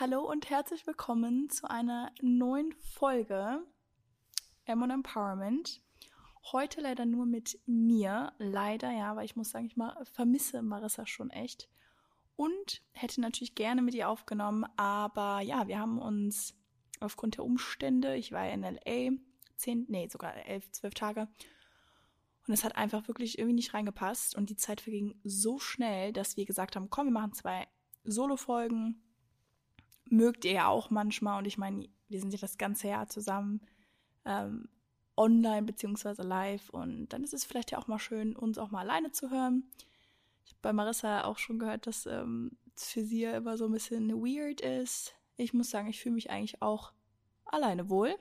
[0.00, 3.62] Hallo und herzlich willkommen zu einer neuen Folge
[4.64, 5.82] M Empowerment.
[6.52, 8.32] Heute leider nur mit mir.
[8.38, 11.68] Leider, ja, weil ich muss sagen, ich mal vermisse Marissa schon echt.
[12.34, 16.56] Und hätte natürlich gerne mit ihr aufgenommen, aber ja, wir haben uns
[17.00, 19.18] aufgrund der Umstände, ich war in LA,
[19.56, 21.28] zehn, nee, sogar elf, zwölf Tage.
[22.48, 24.34] Und es hat einfach wirklich irgendwie nicht reingepasst.
[24.34, 27.68] Und die Zeit verging so schnell, dass wir gesagt haben, komm, wir machen zwei
[28.04, 29.02] Solo-Folgen
[30.10, 31.38] mögt ihr ja auch manchmal.
[31.38, 33.60] Und ich meine, wir sind ja das ganze Jahr zusammen
[34.24, 34.68] ähm,
[35.16, 36.70] online beziehungsweise live.
[36.70, 39.70] Und dann ist es vielleicht ja auch mal schön, uns auch mal alleine zu hören.
[40.44, 43.66] Ich habe bei Marissa auch schon gehört, dass ähm, es für sie ja immer so
[43.66, 45.14] ein bisschen weird ist.
[45.36, 46.92] Ich muss sagen, ich fühle mich eigentlich auch
[47.44, 48.16] alleine wohl.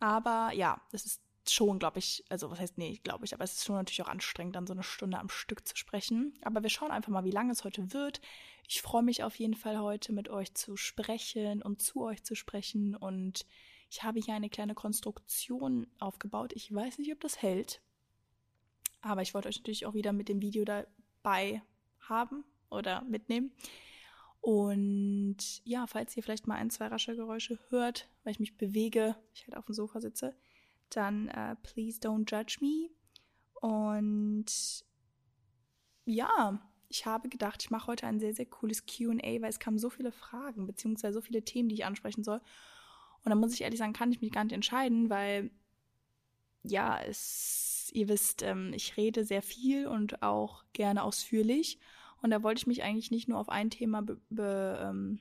[0.00, 3.54] Aber ja, es ist schon, glaube ich, also was heißt, nee, glaube ich, aber es
[3.54, 6.34] ist schon natürlich auch anstrengend, dann so eine Stunde am Stück zu sprechen.
[6.42, 8.20] Aber wir schauen einfach mal, wie lange es heute wird.
[8.66, 12.34] Ich freue mich auf jeden Fall heute mit euch zu sprechen und zu euch zu
[12.34, 12.94] sprechen.
[12.94, 13.46] Und
[13.90, 16.52] ich habe hier eine kleine Konstruktion aufgebaut.
[16.54, 17.80] Ich weiß nicht, ob das hält.
[19.00, 21.62] Aber ich wollte euch natürlich auch wieder mit dem Video dabei
[22.00, 23.52] haben oder mitnehmen.
[24.40, 29.16] Und ja, falls ihr vielleicht mal ein, zwei rasche Geräusche hört, weil ich mich bewege,
[29.34, 30.34] ich halt auf dem Sofa sitze,
[30.96, 32.90] dann uh, please don't judge me.
[33.60, 34.46] Und
[36.04, 36.58] ja,
[36.88, 39.90] ich habe gedacht, ich mache heute ein sehr, sehr cooles QA, weil es kamen so
[39.90, 42.40] viele Fragen, beziehungsweise so viele Themen, die ich ansprechen soll.
[43.24, 45.50] Und da muss ich ehrlich sagen, kann ich mich gar nicht entscheiden, weil
[46.62, 51.78] ja, es, ihr wisst, ähm, ich rede sehr viel und auch gerne ausführlich.
[52.22, 55.20] Und da wollte ich mich eigentlich nicht nur auf ein Thema be, be, ähm,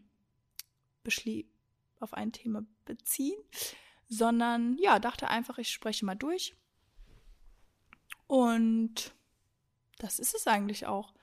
[2.00, 3.40] auf ein Thema beziehen,
[4.10, 6.56] sondern ja, dachte einfach, ich spreche mal durch.
[8.28, 9.14] Und
[9.98, 11.14] das ist es eigentlich auch.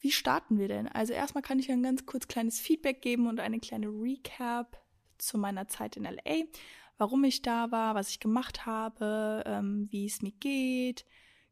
[0.00, 0.86] Wie starten wir denn?
[0.88, 4.80] Also erstmal kann ich ein ganz kurz kleines Feedback geben und eine kleine Recap
[5.18, 6.44] zu meiner Zeit in LA,
[6.96, 11.04] warum ich da war, was ich gemacht habe, ähm, wie es mir geht.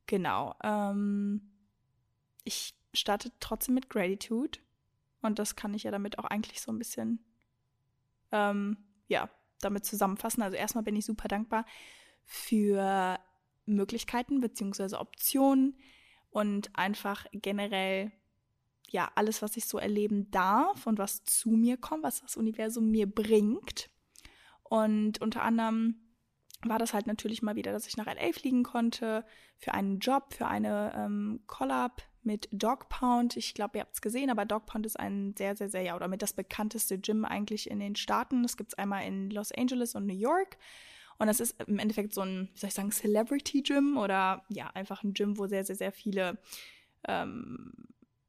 [0.06, 0.54] Genau.
[0.62, 1.50] Ähm,
[2.44, 4.60] ich starte trotzdem mit Gratitude
[5.22, 7.24] und das kann ich ja damit auch eigentlich so ein bisschen
[8.30, 8.76] ähm,
[9.08, 9.28] ja
[9.60, 10.42] damit zusammenfassen.
[10.42, 11.64] Also erstmal bin ich super dankbar
[12.24, 13.18] für
[13.66, 15.76] Möglichkeiten beziehungsweise Optionen
[16.30, 18.12] und einfach generell
[18.88, 22.90] ja alles, was ich so erleben darf und was zu mir kommt, was das Universum
[22.90, 23.90] mir bringt.
[24.62, 25.96] Und unter anderem
[26.62, 29.24] war das halt natürlich mal wieder, dass ich nach LA fliegen konnte
[29.58, 33.36] für einen Job, für eine ähm, Collab mit Dog Pound.
[33.36, 35.96] Ich glaube, ihr habt es gesehen, aber Dog Pound ist ein sehr, sehr, sehr, ja,
[35.96, 38.42] oder mit das bekannteste Gym eigentlich in den Staaten.
[38.42, 40.58] Das gibt es einmal in Los Angeles und New York.
[41.18, 44.68] Und das ist im Endeffekt so ein, wie soll ich sagen, Celebrity Gym oder ja,
[44.74, 46.38] einfach ein Gym, wo sehr, sehr, sehr viele,
[47.08, 47.72] ähm,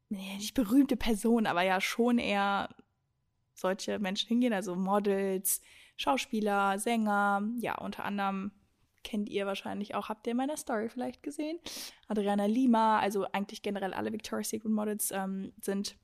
[0.09, 2.69] nicht berühmte Personen, aber ja schon eher
[3.53, 5.61] solche Menschen hingehen, also Models,
[5.97, 8.51] Schauspieler, Sänger, ja, unter anderem
[9.07, 11.57] kennt ihr wahrscheinlich auch, habt ihr in meiner Story vielleicht gesehen.
[12.09, 15.95] Adriana Lima, also eigentlich generell alle Victoria's Secret Models ähm, sind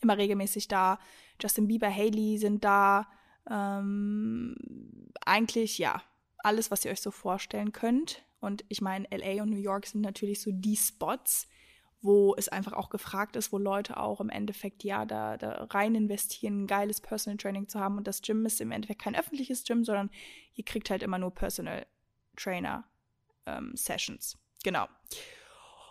[0.00, 0.98] immer regelmäßig da.
[1.38, 3.08] Justin Bieber, Haley sind da.
[3.50, 4.56] Ähm,
[5.20, 6.02] eigentlich, ja,
[6.38, 8.24] alles, was ihr euch so vorstellen könnt.
[8.40, 11.46] Und ich meine, LA und New York sind natürlich so die Spots,
[12.00, 15.94] wo es einfach auch gefragt ist, wo Leute auch im Endeffekt ja da, da rein
[15.94, 17.98] investieren, ein geiles Personal Training zu haben.
[17.98, 20.08] Und das Gym ist im Endeffekt kein öffentliches Gym, sondern
[20.54, 21.84] ihr kriegt halt immer nur Personal
[22.38, 22.84] Trainer
[23.46, 24.38] ähm, Sessions.
[24.64, 24.86] Genau.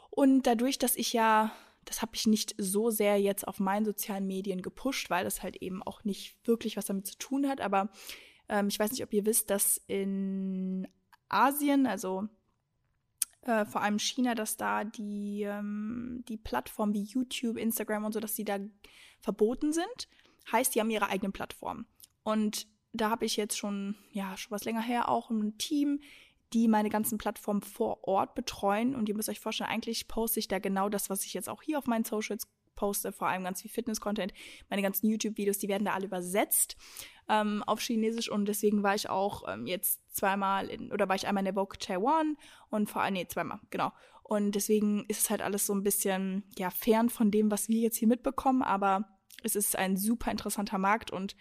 [0.09, 1.51] Und dadurch, dass ich ja,
[1.85, 5.57] das habe ich nicht so sehr jetzt auf meinen sozialen Medien gepusht, weil das halt
[5.57, 7.61] eben auch nicht wirklich was damit zu tun hat.
[7.61, 7.89] Aber
[8.49, 10.87] ähm, ich weiß nicht, ob ihr wisst, dass in
[11.29, 12.27] Asien, also
[13.41, 18.19] äh, vor allem China, dass da die, ähm, die Plattformen wie YouTube, Instagram und so,
[18.19, 18.59] dass die da
[19.19, 20.09] verboten sind.
[20.51, 21.85] Heißt, die haben ihre eigenen Plattformen.
[22.23, 26.01] Und da habe ich jetzt schon, ja, schon was länger her auch ein Team,
[26.53, 28.95] die meine ganzen Plattformen vor Ort betreuen.
[28.95, 31.61] Und ihr müsst euch vorstellen, eigentlich poste ich da genau das, was ich jetzt auch
[31.61, 32.47] hier auf meinen Socials
[32.77, 34.33] poste, vor allem ganz viel Fitness-Content.
[34.69, 36.77] Meine ganzen YouTube-Videos, die werden da alle übersetzt
[37.27, 41.27] ähm, auf Chinesisch und deswegen war ich auch ähm, jetzt zweimal in, oder war ich
[41.27, 42.37] einmal in der Vogue Taiwan
[42.69, 43.91] und vor allem, nee, zweimal, genau.
[44.23, 47.79] Und deswegen ist es halt alles so ein bisschen, ja, fern von dem, was wir
[47.79, 49.09] jetzt hier mitbekommen, aber
[49.43, 51.35] es ist ein super interessanter Markt und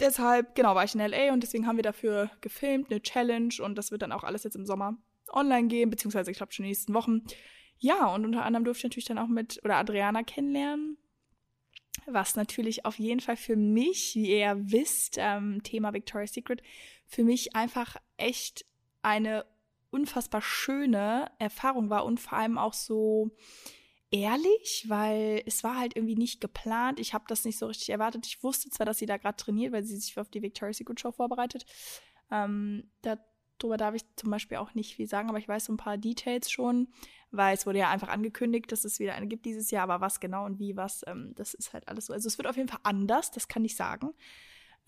[0.00, 3.76] deshalb, genau, war ich in LA und deswegen haben wir dafür gefilmt, eine Challenge und
[3.76, 4.96] das wird dann auch alles jetzt im Sommer
[5.30, 7.22] online gehen, beziehungsweise ich glaube schon in den nächsten Wochen.
[7.78, 10.96] Ja, und unter anderem durfte ich natürlich dann auch mit oder Adriana kennenlernen,
[12.06, 16.62] was natürlich auf jeden Fall für mich, wie ihr ja wisst, ähm, Thema Victoria's Secret,
[17.06, 18.64] für mich einfach echt
[19.02, 19.44] eine
[19.90, 23.30] unfassbar schöne Erfahrung war und vor allem auch so
[24.20, 27.00] ehrlich, weil es war halt irgendwie nicht geplant.
[27.00, 28.26] Ich habe das nicht so richtig erwartet.
[28.26, 31.00] Ich wusste zwar, dass sie da gerade trainiert, weil sie sich auf die Victoria's Secret
[31.00, 31.66] Show vorbereitet.
[32.30, 35.78] Ähm, darüber darf ich zum Beispiel auch nicht viel sagen, aber ich weiß so ein
[35.78, 36.88] paar Details schon,
[37.30, 40.20] weil es wurde ja einfach angekündigt, dass es wieder eine gibt dieses Jahr, aber was
[40.20, 42.12] genau und wie was, ähm, das ist halt alles so.
[42.12, 44.12] Also es wird auf jeden Fall anders, das kann ich sagen.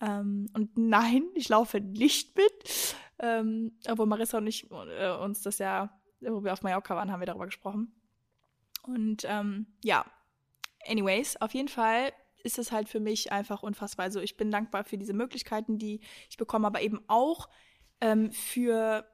[0.01, 2.95] Ähm, und nein, ich laufe nicht mit.
[3.19, 7.19] Ähm, obwohl Marissa und ich äh, uns das ja, wo wir auf Mallorca waren, haben
[7.19, 7.98] wir darüber gesprochen.
[8.93, 10.05] Und ähm, ja,
[10.87, 12.11] anyways, auf jeden Fall
[12.43, 14.05] ist es halt für mich einfach unfassbar.
[14.05, 17.49] Also ich bin dankbar für diese Möglichkeiten, die ich bekomme, aber eben auch
[18.01, 19.05] ähm, für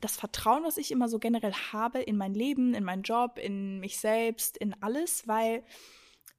[0.00, 3.80] das Vertrauen, was ich immer so generell habe in mein Leben, in meinen Job, in
[3.80, 5.64] mich selbst, in alles, weil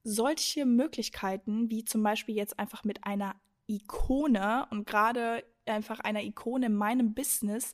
[0.04, 3.36] solche Möglichkeiten, wie zum Beispiel jetzt einfach mit einer
[3.68, 7.74] Ikone und gerade einfach einer Ikone in meinem Business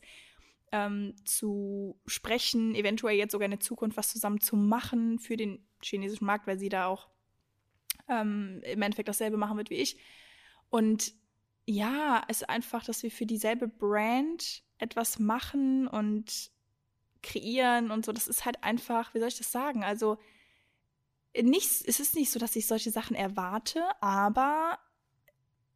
[0.74, 5.64] ähm, zu sprechen, eventuell jetzt sogar in der Zukunft was zusammen zu machen für den
[5.84, 7.10] chinesischen Markt, weil sie da auch
[8.10, 9.98] ähm, im Endeffekt dasselbe machen wird wie ich.
[10.72, 11.14] Und
[11.68, 16.50] ja, es ist einfach, dass wir für dieselbe Brand etwas machen und
[17.22, 18.12] kreieren und so.
[18.12, 19.84] Das ist halt einfach, wie soll ich das sagen?
[19.84, 20.18] Also,
[21.40, 24.80] nicht, es ist nicht so, dass ich solche Sachen erwarte, aber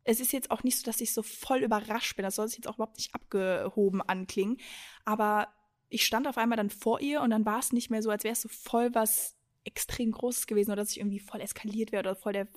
[0.07, 2.24] es ist jetzt auch nicht so, dass ich so voll überrascht bin.
[2.24, 4.57] Das soll sich jetzt auch überhaupt nicht abgehoben anklingen.
[5.04, 5.50] Aber
[5.89, 8.24] ich stand auf einmal dann vor ihr und dann war es nicht mehr so, als
[8.24, 12.00] wäre es so voll was extrem Großes gewesen oder dass ich irgendwie voll eskaliert wäre
[12.00, 12.48] oder voll der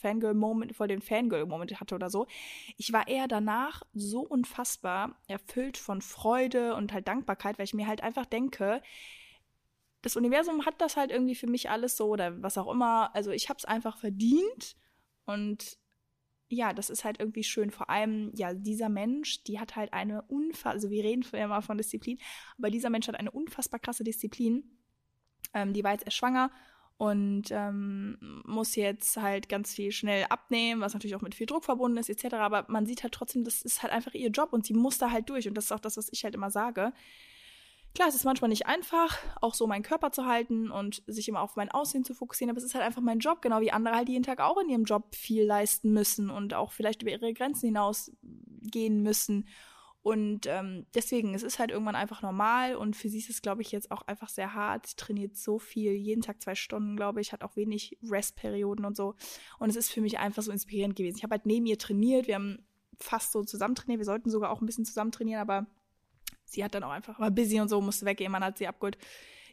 [0.00, 2.28] Fangirl-Moment, voll den Fangirl-Moment hatte oder so.
[2.76, 7.88] Ich war eher danach so unfassbar erfüllt von Freude und halt Dankbarkeit, weil ich mir
[7.88, 8.80] halt einfach denke,
[10.02, 13.12] das Universum hat das halt irgendwie für mich alles so oder was auch immer.
[13.12, 14.76] Also ich habe es einfach verdient
[15.26, 15.81] und
[16.54, 17.70] ja, das ist halt irgendwie schön.
[17.70, 21.62] Vor allem, ja, dieser Mensch, die hat halt eine unfassbar, also wir reden ja mal
[21.62, 22.18] von Disziplin,
[22.58, 24.64] aber dieser Mensch hat eine unfassbar krasse Disziplin
[25.54, 26.50] ähm, die war jetzt erst schwanger
[26.98, 31.64] und ähm, muss jetzt halt ganz viel schnell abnehmen, was natürlich auch mit viel Druck
[31.64, 32.34] verbunden ist, etc.
[32.34, 35.10] Aber man sieht halt trotzdem, das ist halt einfach ihr Job und sie muss da
[35.10, 35.48] halt durch.
[35.48, 36.92] Und das ist auch das, was ich halt immer sage.
[37.94, 41.42] Klar, es ist manchmal nicht einfach, auch so meinen Körper zu halten und sich immer
[41.42, 43.96] auf mein Aussehen zu fokussieren, aber es ist halt einfach mein Job, genau wie andere
[43.96, 47.34] halt jeden Tag auch in ihrem Job viel leisten müssen und auch vielleicht über ihre
[47.34, 49.46] Grenzen hinausgehen müssen.
[50.02, 53.62] Und ähm, deswegen, es ist halt irgendwann einfach normal und für sie ist es, glaube
[53.62, 54.86] ich, jetzt auch einfach sehr hart.
[54.86, 58.96] Sie trainiert so viel, jeden Tag zwei Stunden, glaube ich, hat auch wenig Restperioden und
[58.96, 59.14] so.
[59.58, 61.18] Und es ist für mich einfach so inspirierend gewesen.
[61.18, 62.66] Ich habe halt neben ihr trainiert, wir haben
[62.98, 65.66] fast so zusammen trainiert, wir sollten sogar auch ein bisschen zusammen trainieren, aber
[66.52, 68.98] sie hat dann auch einfach mal busy und so, musste weggehen, man hat sie abgeholt.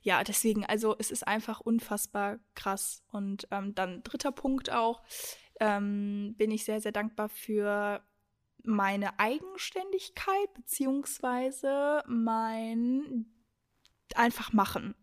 [0.01, 3.03] Ja, deswegen, also es ist einfach unfassbar krass.
[3.11, 5.01] Und ähm, dann dritter Punkt auch,
[5.59, 8.01] ähm, bin ich sehr, sehr dankbar für
[8.63, 13.25] meine Eigenständigkeit beziehungsweise mein
[14.15, 14.95] einfach machen,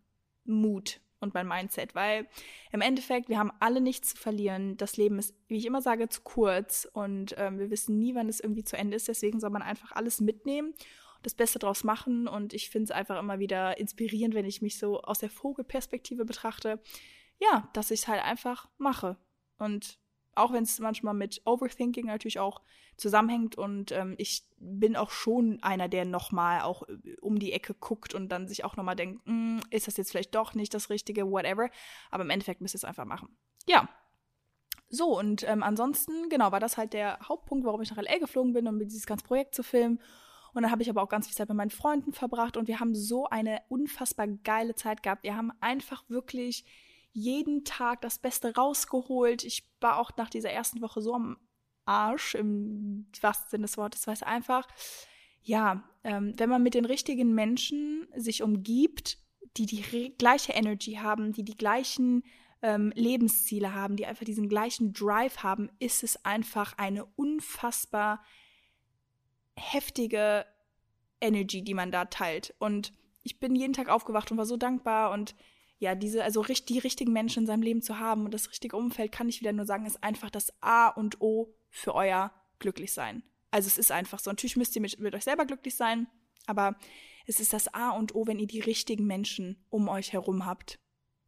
[0.44, 2.26] Mut und mein Mindset, weil
[2.72, 4.76] im Endeffekt, wir haben alle nichts zu verlieren.
[4.76, 8.28] Das Leben ist, wie ich immer sage, zu kurz und ähm, wir wissen nie, wann
[8.28, 9.08] es irgendwie zu Ende ist.
[9.08, 10.74] Deswegen soll man einfach alles mitnehmen,
[11.22, 14.78] das Beste draus machen und ich finde es einfach immer wieder inspirierend, wenn ich mich
[14.78, 16.80] so aus der Vogelperspektive betrachte.
[17.38, 19.16] Ja, dass ich es halt einfach mache
[19.58, 19.98] und
[20.36, 22.60] auch wenn es manchmal mit Overthinking natürlich auch
[22.96, 27.74] zusammenhängt und ähm, ich bin auch schon einer, der nochmal auch äh, um die Ecke
[27.74, 30.90] guckt und dann sich auch nochmal denkt, hm, ist das jetzt vielleicht doch nicht das
[30.90, 31.70] Richtige, whatever.
[32.10, 33.36] Aber im Endeffekt müsst ihr es einfach machen.
[33.66, 33.88] Ja.
[34.88, 38.52] So, und ähm, ansonsten, genau, war das halt der Hauptpunkt, warum ich nach LA geflogen
[38.52, 40.00] bin, um dieses ganze Projekt zu filmen.
[40.56, 42.80] Und dann habe ich aber auch ganz viel Zeit mit meinen Freunden verbracht und wir
[42.80, 45.22] haben so eine unfassbar geile Zeit gehabt.
[45.22, 46.64] Wir haben einfach wirklich
[47.12, 49.44] jeden Tag das Beste rausgeholt.
[49.44, 51.36] Ich war auch nach dieser ersten Woche so am
[51.84, 54.66] Arsch, im wahrsten Sinne des Wortes, weil es einfach,
[55.42, 59.18] ja, ähm, wenn man mit den richtigen Menschen sich umgibt,
[59.58, 62.22] die die gleiche Energy haben, die die gleichen
[62.62, 68.22] ähm, Lebensziele haben, die einfach diesen gleichen Drive haben, ist es einfach eine unfassbar
[69.56, 70.46] heftige
[71.20, 72.54] Energy, die man da teilt.
[72.58, 75.34] Und ich bin jeden Tag aufgewacht und war so dankbar und
[75.78, 79.12] ja, diese, also die richtigen Menschen in seinem Leben zu haben und das richtige Umfeld,
[79.12, 83.22] kann ich wieder nur sagen, ist einfach das A und O für euer Glücklichsein.
[83.50, 84.30] Also es ist einfach so.
[84.30, 86.06] Natürlich müsst ihr mit, mit euch selber glücklich sein,
[86.46, 86.76] aber
[87.26, 90.78] es ist das A und O, wenn ihr die richtigen Menschen um euch herum habt,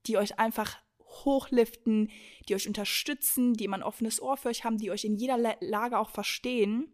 [0.07, 2.11] die euch einfach hochliften,
[2.49, 5.57] die euch unterstützen, die immer ein offenes Ohr für euch haben, die euch in jeder
[5.61, 6.93] Lage auch verstehen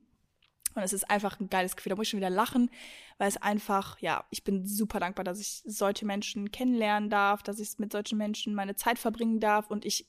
[0.74, 1.90] und es ist einfach ein geiles Gefühl.
[1.90, 2.70] Da muss ich schon wieder lachen,
[3.18, 7.58] weil es einfach, ja, ich bin super dankbar, dass ich solche Menschen kennenlernen darf, dass
[7.58, 10.06] ich mit solchen Menschen meine Zeit verbringen darf und ich,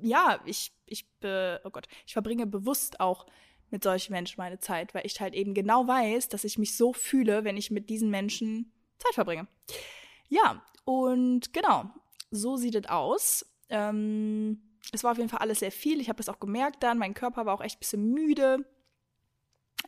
[0.00, 3.26] ja, ich, ich, oh Gott, ich verbringe bewusst auch
[3.70, 6.92] mit solchen Menschen meine Zeit, weil ich halt eben genau weiß, dass ich mich so
[6.92, 9.46] fühle, wenn ich mit diesen Menschen Zeit verbringe.
[10.28, 11.90] Ja, und genau.
[12.30, 13.46] so sieht es aus.
[13.68, 14.60] Ähm,
[14.92, 16.00] es war auf jeden Fall alles sehr viel.
[16.00, 16.98] Ich habe das auch gemerkt dann.
[16.98, 18.64] Mein Körper war auch echt ein bisschen müde.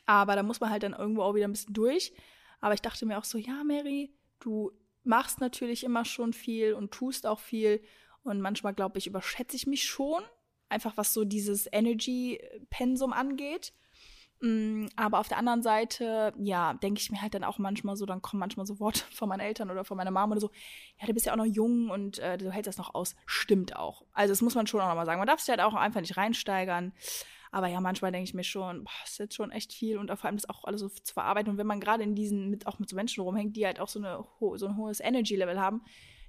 [0.06, 2.12] Aber da muss man halt dann irgendwo auch wieder ein bisschen durch.
[2.60, 4.72] Aber ich dachte mir auch so, ja, Mary, du
[5.04, 7.82] machst natürlich immer schon viel und tust auch viel.
[8.22, 10.22] Und manchmal, glaube ich, überschätze ich mich schon.
[10.68, 13.72] Einfach was so dieses Energy-Pensum angeht.
[14.42, 18.06] Mm, aber auf der anderen Seite, ja, denke ich mir halt dann auch manchmal so,
[18.06, 20.50] dann kommen manchmal so Worte von meinen Eltern oder von meiner Mama oder so,
[21.00, 23.14] ja, du bist ja auch noch jung und äh, du hältst das noch aus.
[23.24, 24.04] Stimmt auch.
[24.12, 25.20] Also das muss man schon auch nochmal sagen.
[25.20, 26.92] Man darf sich halt auch einfach nicht reinsteigern.
[27.52, 30.24] Aber ja, manchmal denke ich mir schon, boah, ist jetzt schon echt viel und vor
[30.24, 31.52] allem das auch alles so zu verarbeiten.
[31.52, 33.88] Und wenn man gerade in diesen, mit, auch mit so Menschen rumhängt, die halt auch
[33.88, 34.24] so, eine,
[34.56, 35.82] so ein hohes Energy-Level haben,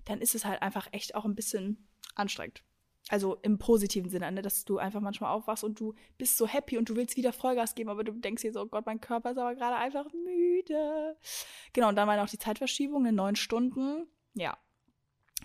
[0.03, 2.61] dann ist es halt einfach echt auch ein bisschen anstrengend.
[3.07, 4.41] Also im positiven Sinne, ne?
[4.41, 7.73] dass du einfach manchmal aufwachst und du bist so happy und du willst wieder Vollgas
[7.73, 11.17] geben, aber du denkst dir so, oh Gott, mein Körper ist aber gerade einfach müde.
[11.71, 14.07] Genau, und dann war noch die Zeitverschiebung in neun Stunden.
[14.35, 14.57] Ja,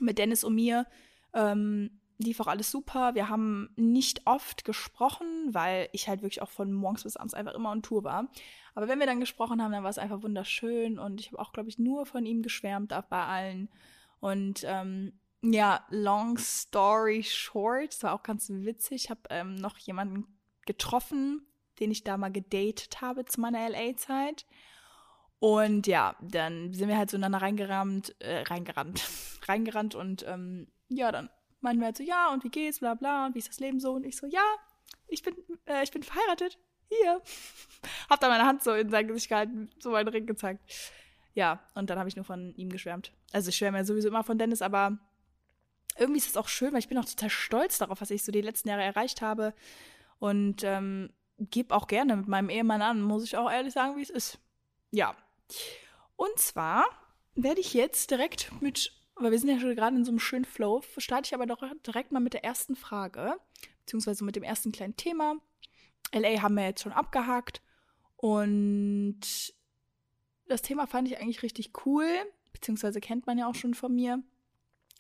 [0.00, 0.86] mit Dennis und mir
[1.34, 3.14] ähm, lief auch alles super.
[3.14, 7.54] Wir haben nicht oft gesprochen, weil ich halt wirklich auch von morgens bis abends einfach
[7.54, 8.28] immer on Tour war.
[8.74, 11.52] Aber wenn wir dann gesprochen haben, dann war es einfach wunderschön und ich habe auch,
[11.52, 13.68] glaube ich, nur von ihm geschwärmt bei allen.
[14.20, 19.04] Und ähm, ja, long story short, das war auch ganz witzig.
[19.04, 20.26] Ich habe ähm, noch jemanden
[20.66, 21.46] getroffen,
[21.78, 24.44] den ich da mal gedatet habe zu meiner LA-Zeit.
[25.38, 29.08] Und ja, dann sind wir halt so ineinander reingerammt, äh, reingerannt,
[29.48, 31.30] reingerannt und ähm, ja, dann
[31.60, 33.92] wir halt so, ja, und wie geht's, bla bla, und wie ist das Leben so?
[33.92, 34.44] Und ich so, ja,
[35.06, 35.34] ich bin,
[35.66, 36.58] äh, ich bin verheiratet.
[36.88, 37.20] Hier.
[38.10, 40.62] Hab da meine Hand so in sein Gesicht gehalten, so meinen Ring gezeigt.
[41.34, 43.12] Ja, und dann habe ich nur von ihm geschwärmt.
[43.32, 44.98] Also ich schwärme ja sowieso immer von Dennis, aber
[45.98, 48.32] irgendwie ist es auch schön, weil ich bin auch total stolz darauf, was ich so
[48.32, 49.54] die letzten Jahre erreicht habe.
[50.18, 54.02] Und ähm, gebe auch gerne mit meinem Ehemann an, muss ich auch ehrlich sagen, wie
[54.02, 54.38] es ist.
[54.90, 55.14] Ja.
[56.16, 56.86] Und zwar
[57.34, 60.44] werde ich jetzt direkt mit, weil wir sind ja schon gerade in so einem schönen
[60.44, 63.34] Flow, starte ich aber doch direkt mal mit der ersten Frage,
[63.80, 65.36] beziehungsweise mit dem ersten kleinen Thema.
[66.12, 67.62] LA haben wir jetzt schon abgehakt
[68.16, 69.20] und
[70.46, 72.06] das Thema fand ich eigentlich richtig cool,
[72.52, 74.22] beziehungsweise kennt man ja auch schon von mir.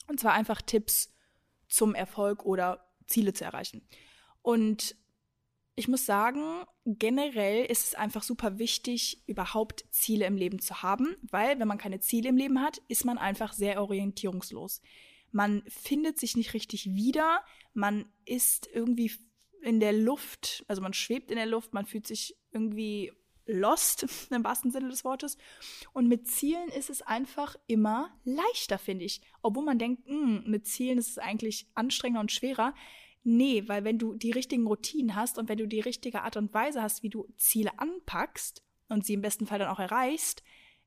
[0.06, 1.14] Und zwar einfach Tipps
[1.68, 3.86] zum Erfolg oder Ziele zu erreichen.
[4.42, 4.96] Und
[5.78, 6.42] ich muss sagen,
[6.84, 11.78] generell ist es einfach super wichtig, überhaupt Ziele im Leben zu haben, weil wenn man
[11.78, 14.82] keine Ziele im Leben hat, ist man einfach sehr orientierungslos.
[15.30, 17.44] Man findet sich nicht richtig wieder,
[17.74, 19.12] man ist irgendwie
[19.62, 23.12] in der Luft, also man schwebt in der Luft, man fühlt sich irgendwie
[23.46, 25.38] lost im wahrsten Sinne des Wortes.
[25.92, 29.20] Und mit Zielen ist es einfach immer leichter, finde ich.
[29.42, 32.74] Obwohl man denkt, mh, hm, mit Zielen ist es eigentlich anstrengender und schwerer.
[33.30, 36.54] Nee, weil wenn du die richtigen Routinen hast und wenn du die richtige Art und
[36.54, 40.42] Weise hast, wie du Ziele anpackst und sie im besten Fall dann auch erreichst,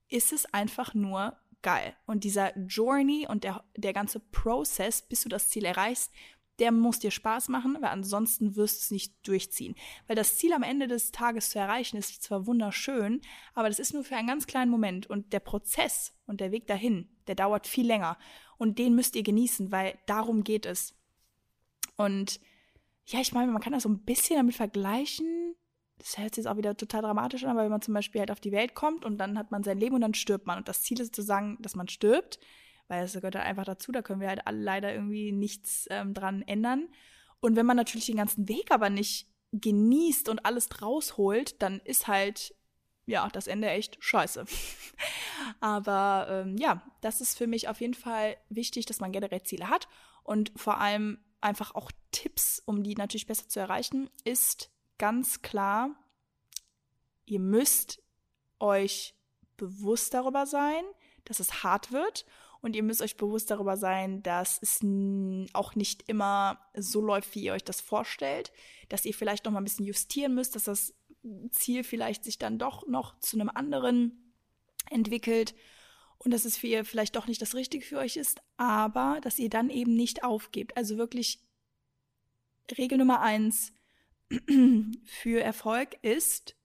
[0.09, 1.95] ist es einfach nur geil.
[2.07, 6.11] Und dieser Journey und der, der ganze Prozess, bis du das Ziel erreichst,
[6.57, 9.75] der muss dir Spaß machen, weil ansonsten wirst du es nicht durchziehen.
[10.07, 13.21] Weil das Ziel am Ende des Tages zu erreichen ist zwar wunderschön,
[13.53, 16.65] aber das ist nur für einen ganz kleinen Moment und der Prozess und der Weg
[16.65, 18.17] dahin, der dauert viel länger
[18.57, 20.95] und den müsst ihr genießen, weil darum geht es.
[22.03, 22.39] Und
[23.05, 25.55] ja, ich meine, man kann das so ein bisschen damit vergleichen.
[25.97, 28.31] Das hört sich jetzt auch wieder total dramatisch an, aber wenn man zum Beispiel halt
[28.31, 30.57] auf die Welt kommt und dann hat man sein Leben und dann stirbt man.
[30.57, 32.39] Und das Ziel ist sozusagen, dass man stirbt
[32.91, 36.13] weil es gehört halt einfach dazu, da können wir halt alle leider irgendwie nichts ähm,
[36.13, 36.89] dran ändern.
[37.39, 41.79] Und wenn man natürlich den ganzen Weg aber nicht genießt und alles draus holt, dann
[41.85, 42.53] ist halt
[43.05, 44.43] ja das Ende echt scheiße.
[45.61, 49.69] aber ähm, ja, das ist für mich auf jeden Fall wichtig, dass man generell Ziele
[49.69, 49.87] hat
[50.23, 55.89] und vor allem einfach auch Tipps, um die natürlich besser zu erreichen, ist ganz klar,
[57.25, 58.01] ihr müsst
[58.59, 59.15] euch
[59.57, 60.83] bewusst darüber sein,
[61.25, 62.25] dass es hart wird.
[62.61, 64.81] Und ihr müsst euch bewusst darüber sein, dass es
[65.53, 68.51] auch nicht immer so läuft, wie ihr euch das vorstellt,
[68.87, 70.93] dass ihr vielleicht noch mal ein bisschen justieren müsst, dass das
[71.49, 74.35] Ziel vielleicht sich dann doch noch zu einem anderen
[74.91, 75.55] entwickelt
[76.23, 79.39] und dass es für ihr vielleicht doch nicht das Richtige für euch ist, aber dass
[79.39, 80.77] ihr dann eben nicht aufgebt.
[80.77, 81.39] Also wirklich
[82.77, 83.73] Regel Nummer eins
[85.05, 86.55] für Erfolg ist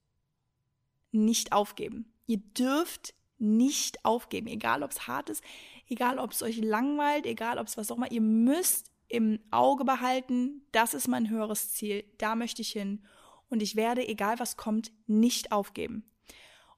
[1.11, 2.13] nicht aufgeben.
[2.27, 5.43] Ihr dürft nicht aufgeben, egal ob es hart ist,
[5.87, 9.85] egal ob es euch langweilt, egal ob es was auch immer, ihr müsst im Auge
[9.85, 13.05] behalten, das ist mein höheres Ziel, da möchte ich hin
[13.49, 16.11] und ich werde, egal was kommt, nicht aufgeben.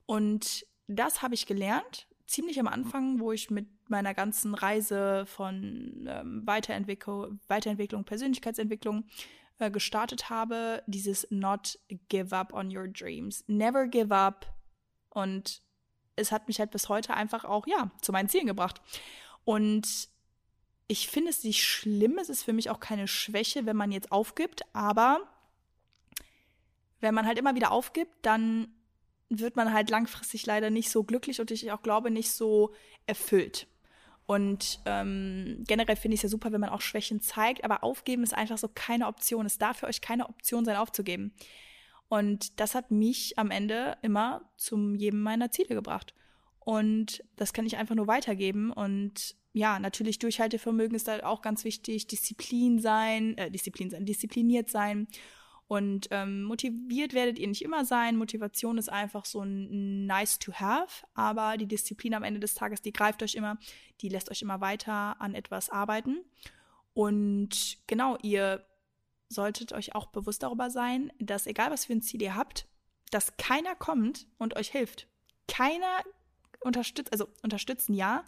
[0.05, 6.05] Und das habe ich gelernt, ziemlich am Anfang, wo ich mit meiner ganzen Reise von
[6.07, 9.05] ähm, Weiterentwicklung, Weiterentwicklung, Persönlichkeitsentwicklung
[9.57, 13.43] äh, gestartet habe, dieses Not give up on your dreams.
[13.47, 14.45] Never give up.
[15.09, 15.63] Und
[16.15, 18.79] es hat mich halt bis heute einfach auch, ja, zu meinen Zielen gebracht.
[19.43, 20.09] Und
[20.87, 24.11] ich finde es nicht schlimm, es ist für mich auch keine Schwäche, wenn man jetzt
[24.11, 25.21] aufgibt, aber
[26.99, 28.73] wenn man halt immer wieder aufgibt, dann
[29.29, 32.73] wird man halt langfristig leider nicht so glücklich und ich auch glaube nicht so
[33.05, 33.67] erfüllt.
[34.25, 38.23] Und ähm, generell finde ich es ja super, wenn man auch Schwächen zeigt, aber aufgeben
[38.23, 39.45] ist einfach so keine Option.
[39.45, 41.33] Es darf für euch keine Option sein, aufzugeben.
[42.09, 46.13] Und das hat mich am Ende immer zum jedem meiner Ziele gebracht.
[46.59, 48.71] Und das kann ich einfach nur weitergeben.
[48.71, 54.69] Und ja, natürlich Durchhaltevermögen ist da auch ganz wichtig, Disziplin sein, äh, Disziplin sein, diszipliniert
[54.69, 55.07] sein.
[55.69, 58.17] Und ähm, motiviert werdet ihr nicht immer sein.
[58.17, 62.81] Motivation ist einfach so ein nice to have, aber die Disziplin am Ende des Tages,
[62.81, 63.59] die greift euch immer,
[64.01, 66.25] die lässt euch immer weiter an etwas arbeiten.
[66.95, 68.65] Und genau, ihr
[69.27, 72.67] solltet euch auch bewusst darüber sein, dass egal was für ein Ziel ihr habt,
[73.11, 75.07] dass keiner kommt und euch hilft.
[75.47, 76.03] Keiner
[76.61, 78.25] unterstützt, also unterstützen ja,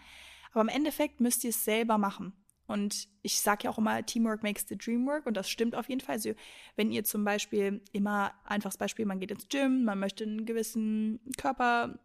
[0.51, 2.33] aber im Endeffekt müsst ihr es selber machen.
[2.71, 5.89] Und ich sage ja auch immer, Teamwork makes the dream work und das stimmt auf
[5.89, 6.15] jeden Fall.
[6.15, 6.31] Also
[6.75, 11.19] wenn ihr zum Beispiel immer, einfaches Beispiel, man geht ins Gym, man möchte einen gewissen
[11.37, 11.99] Körper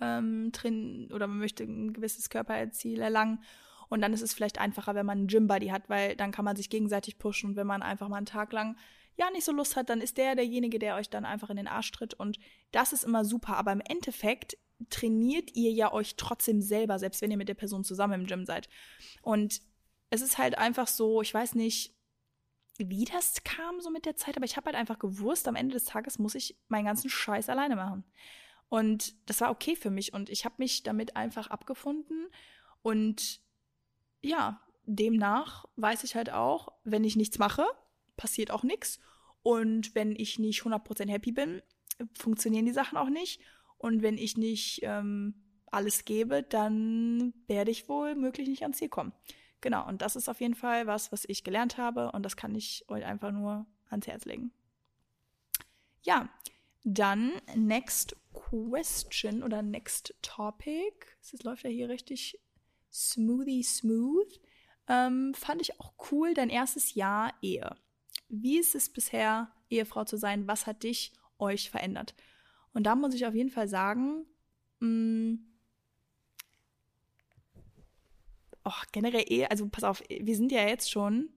[0.00, 3.42] ähm, drin oder man möchte ein gewisses Körperziel erlangen
[3.88, 6.56] und dann ist es vielleicht einfacher, wenn man einen Gym-Buddy hat, weil dann kann man
[6.56, 8.76] sich gegenseitig pushen und wenn man einfach mal einen Tag lang
[9.16, 11.68] ja nicht so Lust hat, dann ist der derjenige, der euch dann einfach in den
[11.68, 12.38] Arsch tritt und
[12.72, 13.56] das ist immer super.
[13.56, 14.56] Aber im Endeffekt
[14.90, 18.44] trainiert ihr ja euch trotzdem selber, selbst wenn ihr mit der Person zusammen im Gym
[18.44, 18.68] seid.
[19.22, 19.60] Und
[20.10, 21.94] es ist halt einfach so, ich weiß nicht,
[22.76, 25.74] wie das kam so mit der Zeit, aber ich habe halt einfach gewusst, am Ende
[25.74, 28.04] des Tages muss ich meinen ganzen Scheiß alleine machen.
[28.68, 32.28] Und das war okay für mich und ich habe mich damit einfach abgefunden
[32.82, 33.40] und
[34.20, 37.64] ja, demnach weiß ich halt auch, wenn ich nichts mache,
[38.16, 38.98] passiert auch nichts
[39.42, 41.62] und wenn ich nicht 100% happy bin,
[42.14, 43.40] funktionieren die Sachen auch nicht
[43.84, 45.34] und wenn ich nicht ähm,
[45.66, 49.12] alles gebe, dann werde ich wohl möglich nicht ans Ziel kommen.
[49.60, 52.54] Genau, und das ist auf jeden Fall was, was ich gelernt habe und das kann
[52.54, 54.52] ich euch einfach nur ans Herz legen.
[56.02, 56.30] Ja,
[56.82, 61.06] dann next question oder next topic.
[61.20, 62.40] Es läuft ja hier richtig
[62.90, 64.40] smoothie smooth.
[64.88, 67.76] Ähm, fand ich auch cool, dein erstes Jahr Ehe.
[68.28, 70.48] Wie ist es bisher, Ehefrau zu sein?
[70.48, 72.14] Was hat dich, euch verändert?
[72.74, 74.26] Und da muss ich auf jeden Fall sagen,
[74.80, 75.38] mh, mm,
[78.64, 81.30] oh, generell eh, also pass auf, wir sind ja jetzt schon,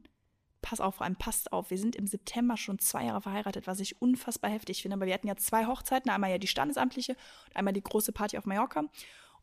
[0.61, 3.79] pass auf, vor allem passt auf, wir sind im September schon zwei Jahre verheiratet, was
[3.79, 4.95] ich unfassbar heftig finde.
[4.95, 8.37] Aber wir hatten ja zwei Hochzeiten, einmal ja die standesamtliche und einmal die große Party
[8.37, 8.85] auf Mallorca.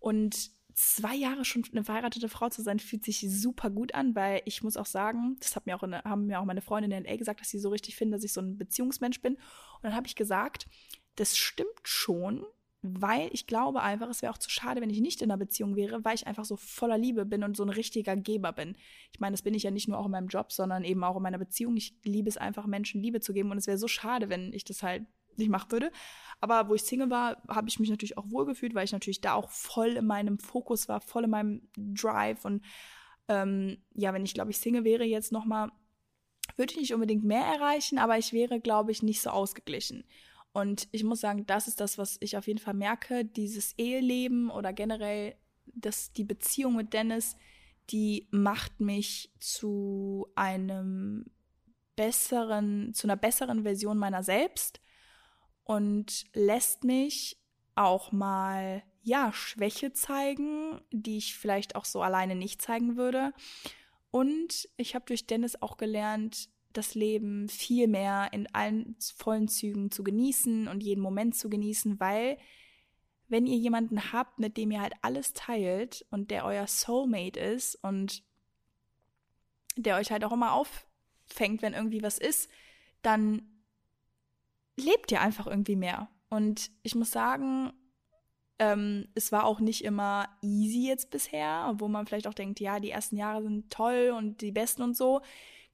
[0.00, 4.42] Und zwei Jahre schon eine verheiratete Frau zu sein, fühlt sich super gut an, weil
[4.44, 7.04] ich muss auch sagen, das hat mir auch eine, haben mir auch meine Freundin in
[7.04, 9.34] LA gesagt, dass sie so richtig finden, dass ich so ein Beziehungsmensch bin.
[9.34, 10.66] Und dann habe ich gesagt,
[11.16, 12.44] das stimmt schon,
[12.82, 15.74] weil ich glaube einfach, es wäre auch zu schade, wenn ich nicht in einer Beziehung
[15.74, 18.76] wäre, weil ich einfach so voller Liebe bin und so ein richtiger Geber bin.
[19.12, 21.16] Ich meine, das bin ich ja nicht nur auch in meinem Job, sondern eben auch
[21.16, 21.76] in meiner Beziehung.
[21.78, 24.64] Ich liebe es einfach, Menschen Liebe zu geben und es wäre so schade, wenn ich
[24.64, 25.06] das halt
[25.38, 25.90] nicht machen würde.
[26.42, 29.32] Aber wo ich Single war, habe ich mich natürlich auch wohlgefühlt, weil ich natürlich da
[29.32, 32.62] auch voll in meinem Fokus war, voll in meinem Drive und
[33.28, 35.72] ähm, ja, wenn ich glaube ich Single wäre jetzt noch mal
[36.56, 40.04] würde ich nicht unbedingt mehr erreichen, aber ich wäre glaube ich nicht so ausgeglichen.
[40.54, 43.24] Und ich muss sagen, das ist das, was ich auf jeden Fall merke.
[43.24, 45.34] Dieses Eheleben oder generell
[45.66, 47.36] das, die Beziehung mit Dennis,
[47.90, 51.26] die macht mich zu einem
[51.96, 54.80] besseren, zu einer besseren Version meiner selbst
[55.64, 57.42] und lässt mich
[57.74, 63.32] auch mal, ja, Schwäche zeigen, die ich vielleicht auch so alleine nicht zeigen würde.
[64.12, 69.90] Und ich habe durch Dennis auch gelernt, das Leben viel mehr in allen vollen Zügen
[69.90, 72.36] zu genießen und jeden Moment zu genießen, weil
[73.28, 77.76] wenn ihr jemanden habt, mit dem ihr halt alles teilt und der euer Soulmate ist
[77.76, 78.22] und
[79.76, 82.50] der euch halt auch immer auffängt, wenn irgendwie was ist,
[83.02, 83.42] dann
[84.76, 86.08] lebt ihr einfach irgendwie mehr.
[86.28, 87.72] Und ich muss sagen,
[88.58, 92.78] ähm, es war auch nicht immer easy jetzt bisher, obwohl man vielleicht auch denkt, ja,
[92.78, 95.22] die ersten Jahre sind toll und die besten und so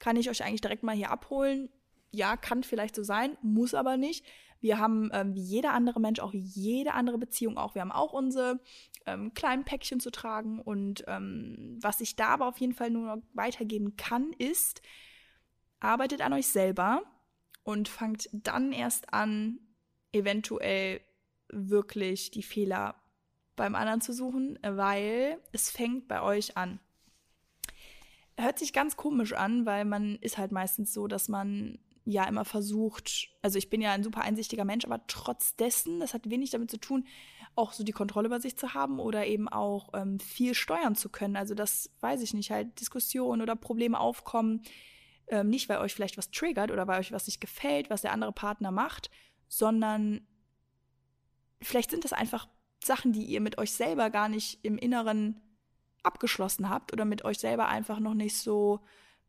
[0.00, 1.68] kann ich euch eigentlich direkt mal hier abholen.
[2.10, 4.26] Ja, kann vielleicht so sein, muss aber nicht.
[4.60, 7.74] Wir haben ähm, wie jeder andere Mensch auch wie jede andere Beziehung auch.
[7.74, 8.60] Wir haben auch unsere
[9.06, 10.60] ähm, kleinen Päckchen zu tragen.
[10.60, 14.82] Und ähm, was ich da aber auf jeden Fall nur noch weitergeben kann, ist,
[15.78, 17.02] arbeitet an euch selber
[17.62, 19.60] und fangt dann erst an,
[20.12, 21.00] eventuell
[21.48, 22.96] wirklich die Fehler
[23.56, 26.80] beim anderen zu suchen, weil es fängt bei euch an
[28.42, 32.44] hört sich ganz komisch an, weil man ist halt meistens so, dass man ja immer
[32.44, 36.50] versucht, also ich bin ja ein super einsichtiger Mensch, aber trotz dessen, das hat wenig
[36.50, 37.06] damit zu tun,
[37.54, 41.08] auch so die Kontrolle über sich zu haben oder eben auch ähm, viel steuern zu
[41.08, 41.36] können.
[41.36, 44.62] Also das weiß ich nicht, halt Diskussionen oder Probleme aufkommen,
[45.28, 48.12] ähm, nicht weil euch vielleicht was triggert oder weil euch was nicht gefällt, was der
[48.12, 49.10] andere Partner macht,
[49.48, 50.26] sondern
[51.60, 52.48] vielleicht sind das einfach
[52.82, 55.40] Sachen, die ihr mit euch selber gar nicht im Inneren
[56.02, 58.80] abgeschlossen habt oder mit euch selber einfach noch nicht so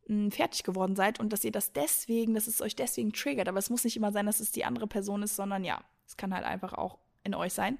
[0.07, 3.47] mh, hm, fertig geworden seid und dass ihr das deswegen, dass es euch deswegen triggert.
[3.47, 6.17] Aber es muss nicht immer sein, dass es die andere Person ist, sondern ja, es
[6.17, 7.77] kann halt einfach auch in euch sein.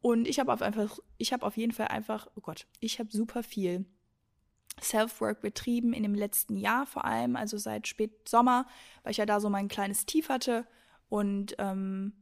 [0.00, 3.10] Und ich habe auf einfach, ich habe auf jeden Fall einfach, oh Gott, ich habe
[3.12, 3.86] super viel
[4.80, 8.66] Self-Work betrieben in dem letzten Jahr vor allem, also seit Spätsommer,
[9.02, 10.66] weil ich ja da so mein kleines Tief hatte
[11.08, 12.21] und ähm,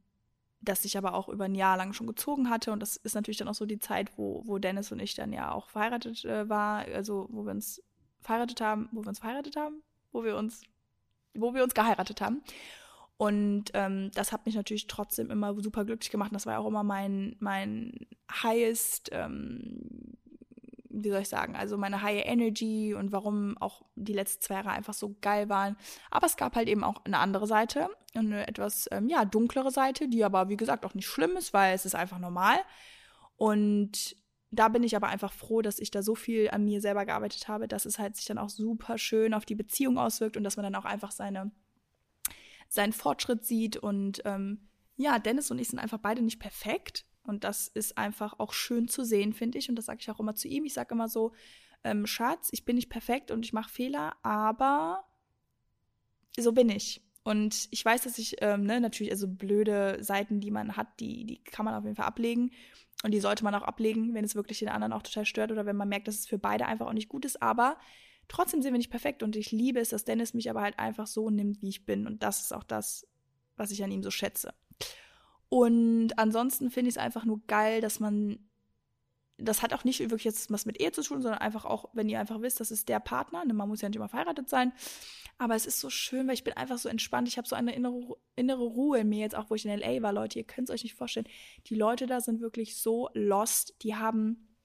[0.61, 2.73] das sich aber auch über ein Jahr lang schon gezogen hatte.
[2.73, 5.33] Und das ist natürlich dann auch so die Zeit, wo, wo Dennis und ich dann
[5.33, 7.83] ja auch verheiratet äh, war, also wo wir uns
[8.20, 10.62] verheiratet haben, wo wir uns verheiratet haben, wo wir uns,
[11.35, 12.42] wo wir uns geheiratet haben.
[13.16, 16.31] Und ähm, das hat mich natürlich trotzdem immer super glücklich gemacht.
[16.35, 20.16] Das war auch immer mein, mein highest, ähm,
[21.05, 24.71] wie soll ich sagen, also meine high energy und warum auch die letzten zwei Jahre
[24.71, 25.77] einfach so geil waren.
[26.11, 30.09] Aber es gab halt eben auch eine andere Seite, eine etwas, ähm, ja, dunklere Seite,
[30.09, 32.59] die aber, wie gesagt, auch nicht schlimm ist, weil es ist einfach normal.
[33.37, 34.17] Und
[34.51, 37.49] da bin ich aber einfach froh, dass ich da so viel an mir selber gearbeitet
[37.49, 40.57] habe, dass es halt sich dann auch super schön auf die Beziehung auswirkt und dass
[40.57, 41.53] man dann auch einfach seine
[42.71, 43.77] seinen Fortschritt sieht.
[43.77, 47.05] Und ähm, ja, Dennis und ich sind einfach beide nicht perfekt.
[47.31, 49.69] Und das ist einfach auch schön zu sehen, finde ich.
[49.71, 50.64] Und das sage ich auch immer zu ihm.
[50.64, 51.33] Ich sage immer so,
[51.85, 55.05] ähm, Schatz, ich bin nicht perfekt und ich mache Fehler, aber
[56.38, 57.03] so bin ich.
[57.23, 61.25] Und ich weiß, dass ich, ähm, ne, natürlich, also blöde Seiten, die man hat, die,
[61.25, 62.51] die kann man auf jeden Fall ablegen.
[63.03, 65.64] Und die sollte man auch ablegen, wenn es wirklich den anderen auch total stört oder
[65.64, 67.40] wenn man merkt, dass es für beide einfach auch nicht gut ist.
[67.40, 67.79] Aber
[68.31, 71.09] Trotzdem sind wir nicht perfekt und ich liebe es, dass Dennis mich aber halt einfach
[71.09, 72.07] so nimmt, wie ich bin.
[72.07, 73.05] Und das ist auch das,
[73.57, 74.55] was ich an ihm so schätze.
[75.51, 78.39] Und ansonsten finde ich es einfach nur geil, dass man,
[79.37, 82.09] das hat auch nicht wirklich jetzt was mit Ehe zu tun, sondern einfach auch, wenn
[82.09, 84.73] ihr einfach wisst, das ist der Partner, ne, man muss ja nicht immer verheiratet sein,
[85.39, 87.75] aber es ist so schön, weil ich bin einfach so entspannt, ich habe so eine
[87.75, 90.01] innere, innere Ruhe in mir jetzt auch, wo ich in L.A.
[90.03, 91.27] war, Leute, ihr könnt es euch nicht vorstellen,
[91.67, 94.57] die Leute da sind wirklich so lost, die haben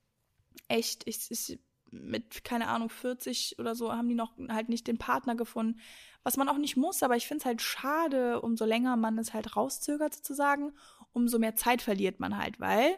[0.68, 1.60] echt, ich, ich
[2.04, 5.80] mit, keine Ahnung, 40 oder so, haben die noch halt nicht den Partner gefunden.
[6.24, 9.34] Was man auch nicht muss, aber ich finde es halt schade, umso länger man es
[9.34, 10.74] halt rauszögert sozusagen,
[11.14, 12.98] umso mehr Zeit verliert man halt, weil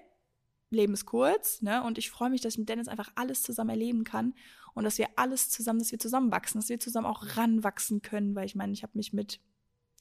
[0.70, 1.84] Leben ist kurz, ne?
[1.84, 4.34] Und ich freue mich, dass ich mit Dennis einfach alles zusammen erleben kann
[4.74, 8.46] und dass wir alles zusammen, dass wir zusammenwachsen, dass wir zusammen auch ranwachsen können, weil
[8.46, 9.40] ich meine, ich habe mich mit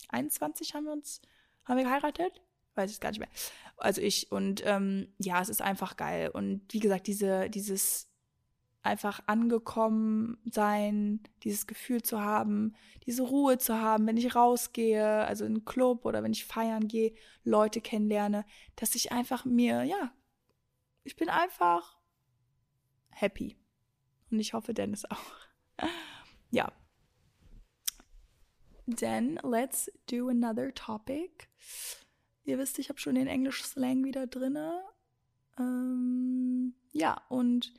[0.08, 1.20] 21 haben wir uns,
[1.64, 2.42] haben wir geheiratet?
[2.74, 3.28] Weiß ich gar nicht mehr.
[3.76, 8.10] Also ich und ähm, ja, es ist einfach geil und wie gesagt, diese dieses
[8.86, 15.44] einfach angekommen sein, dieses Gefühl zu haben, diese Ruhe zu haben, wenn ich rausgehe, also
[15.44, 18.44] in einen Club oder wenn ich feiern gehe, Leute kennenlerne,
[18.76, 20.12] dass ich einfach mir, ja,
[21.04, 21.96] ich bin einfach
[23.10, 23.56] happy.
[24.30, 25.34] Und ich hoffe, Dennis auch.
[26.50, 26.72] ja.
[28.86, 31.48] Then let's do another topic.
[32.44, 34.82] Ihr wisst, ich habe schon den Englisch-Slang wieder drinne.
[35.58, 37.72] Ähm, ja, und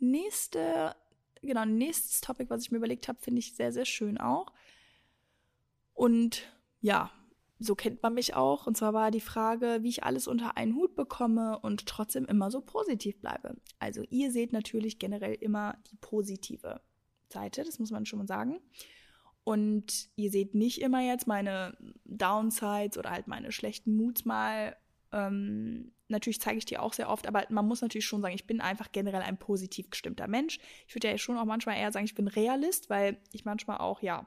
[0.00, 0.96] Nächste,
[1.40, 4.52] genau, nächstes Topic, was ich mir überlegt habe, finde ich sehr, sehr schön auch.
[5.94, 6.42] Und
[6.80, 7.10] ja,
[7.58, 8.66] so kennt man mich auch.
[8.66, 12.50] Und zwar war die Frage, wie ich alles unter einen Hut bekomme und trotzdem immer
[12.50, 13.56] so positiv bleibe.
[13.78, 16.80] Also ihr seht natürlich generell immer die positive
[17.28, 18.60] Seite, das muss man schon mal sagen.
[19.44, 24.76] Und ihr seht nicht immer jetzt meine Downsides oder halt meine schlechten Moods mal
[25.12, 28.46] ähm, natürlich zeige ich die auch sehr oft, aber man muss natürlich schon sagen, ich
[28.46, 30.58] bin einfach generell ein positiv gestimmter Mensch.
[30.86, 34.02] Ich würde ja schon auch manchmal eher sagen, ich bin Realist, weil ich manchmal auch,
[34.02, 34.26] ja,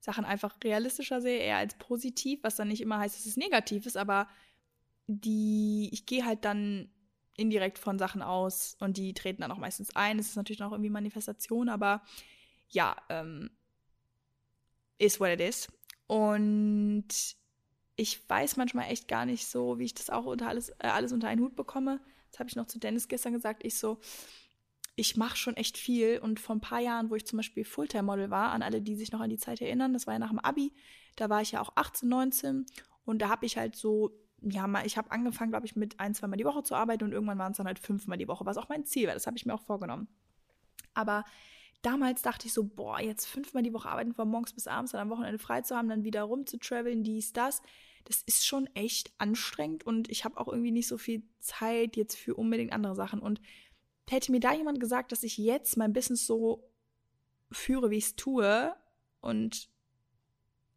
[0.00, 3.86] Sachen einfach realistischer sehe, eher als positiv, was dann nicht immer heißt, dass es negativ
[3.86, 4.28] ist, aber
[5.08, 6.90] die, ich gehe halt dann
[7.36, 10.18] indirekt von Sachen aus und die treten dann auch meistens ein.
[10.18, 12.02] Es ist natürlich noch irgendwie Manifestation, aber
[12.68, 13.50] ja, ähm,
[14.98, 15.68] ist what it is.
[16.06, 17.08] Und
[17.96, 21.12] ich weiß manchmal echt gar nicht so, wie ich das auch unter alles, äh, alles
[21.12, 22.00] unter einen Hut bekomme.
[22.30, 23.64] Das habe ich noch zu Dennis gestern gesagt.
[23.64, 23.98] Ich so,
[24.96, 26.18] ich mache schon echt viel.
[26.18, 29.12] Und vor ein paar Jahren, wo ich zum Beispiel Fulltime-Model war, an alle, die sich
[29.12, 30.72] noch an die Zeit erinnern, das war ja nach dem Abi,
[31.16, 32.66] da war ich ja auch 18, 19
[33.06, 34.10] und da habe ich halt so,
[34.42, 37.12] ja, mal, ich habe angefangen, glaube ich, mit ein, zweimal die Woche zu arbeiten und
[37.12, 39.14] irgendwann waren es dann halt fünfmal die Woche, was auch mein Ziel war.
[39.14, 40.08] Das habe ich mir auch vorgenommen.
[40.92, 41.24] Aber
[41.86, 45.00] damals dachte ich so, boah, jetzt fünfmal die Woche arbeiten, von morgens bis abends, dann
[45.02, 47.62] am Wochenende frei zu haben, dann wieder rumzutraveln, dies, das
[48.06, 52.16] das ist schon echt anstrengend und ich habe auch irgendwie nicht so viel Zeit jetzt
[52.16, 53.18] für unbedingt andere Sachen.
[53.18, 53.40] Und
[54.08, 56.70] hätte mir da jemand gesagt, dass ich jetzt mein Business so
[57.50, 58.74] führe, wie ich es tue
[59.20, 59.68] und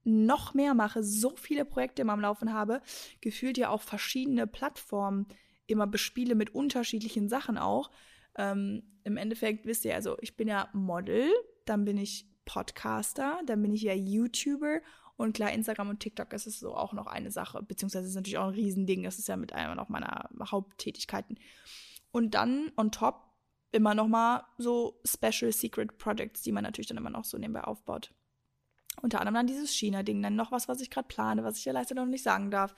[0.03, 2.81] noch mehr mache, so viele Projekte immer am Laufen habe,
[3.21, 5.27] gefühlt ja auch verschiedene Plattformen
[5.67, 7.91] immer bespiele mit unterschiedlichen Sachen auch.
[8.39, 11.29] Ähm, Im Endeffekt wisst ihr, also ich bin ja Model,
[11.65, 14.79] dann bin ich Podcaster, dann bin ich ja YouTuber
[15.17, 18.37] und klar, Instagram und TikTok ist es so auch noch eine Sache, beziehungsweise ist natürlich
[18.37, 19.03] auch ein Riesending.
[19.03, 21.37] Das ist ja mit einer noch meiner Haupttätigkeiten.
[22.11, 23.29] Und dann on top
[23.73, 27.65] immer noch mal so Special Secret Projects, die man natürlich dann immer noch so nebenbei
[27.65, 28.13] aufbaut.
[29.01, 31.73] Unter anderem dann dieses China-Ding, dann noch was, was ich gerade plane, was ich ja
[31.73, 32.75] leider noch nicht sagen darf.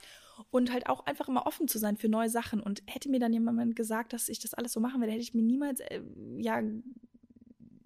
[0.50, 2.60] Und halt auch einfach immer offen zu sein für neue Sachen.
[2.60, 5.34] Und hätte mir dann jemand gesagt, dass ich das alles so machen werde, hätte ich
[5.34, 6.00] mir niemals, äh,
[6.38, 6.62] ja,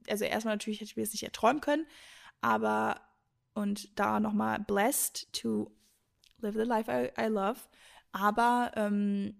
[0.08, 1.86] also erstmal natürlich hätte ich mir das nicht erträumen können,
[2.40, 3.00] aber
[3.54, 5.72] und da nochmal blessed to
[6.40, 7.60] live the life I, I love.
[8.12, 9.34] Aber ähm,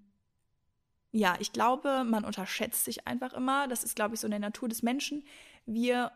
[1.13, 3.69] ja, ich glaube, man unterschätzt sich einfach immer.
[3.69, 5.25] Das ist, glaube ich, so in der Natur des Menschen.
[5.65, 6.13] Wir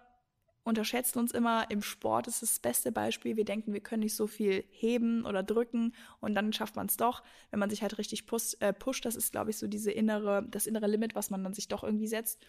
[0.63, 1.71] unterschätzen uns immer.
[1.71, 3.37] Im Sport ist das beste Beispiel.
[3.37, 6.97] Wir denken, wir können nicht so viel heben oder drücken und dann schafft man es
[6.97, 9.05] doch, wenn man sich halt richtig push, äh, pusht.
[9.05, 11.83] Das ist, glaube ich, so diese innere, das innere Limit, was man dann sich doch
[11.83, 12.45] irgendwie setzt.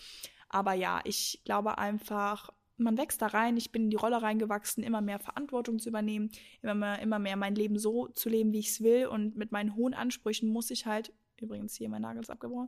[0.49, 3.55] Aber ja, ich glaube einfach, man wächst da rein.
[3.57, 7.37] Ich bin in die Rolle reingewachsen, immer mehr Verantwortung zu übernehmen, immer mehr, immer mehr
[7.37, 9.07] mein Leben so zu leben, wie ich es will.
[9.07, 12.67] Und mit meinen hohen Ansprüchen muss ich halt, übrigens hier mein Nagel ist abgebrochen,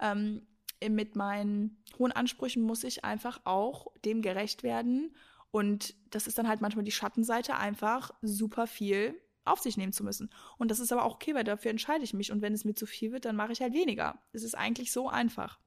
[0.00, 0.46] ähm,
[0.90, 5.14] mit meinen hohen Ansprüchen muss ich einfach auch dem gerecht werden.
[5.50, 10.04] Und das ist dann halt manchmal die Schattenseite, einfach super viel auf sich nehmen zu
[10.04, 10.30] müssen.
[10.58, 12.32] Und das ist aber auch okay, weil dafür entscheide ich mich.
[12.32, 14.18] Und wenn es mir zu viel wird, dann mache ich halt weniger.
[14.32, 15.58] Es ist eigentlich so einfach.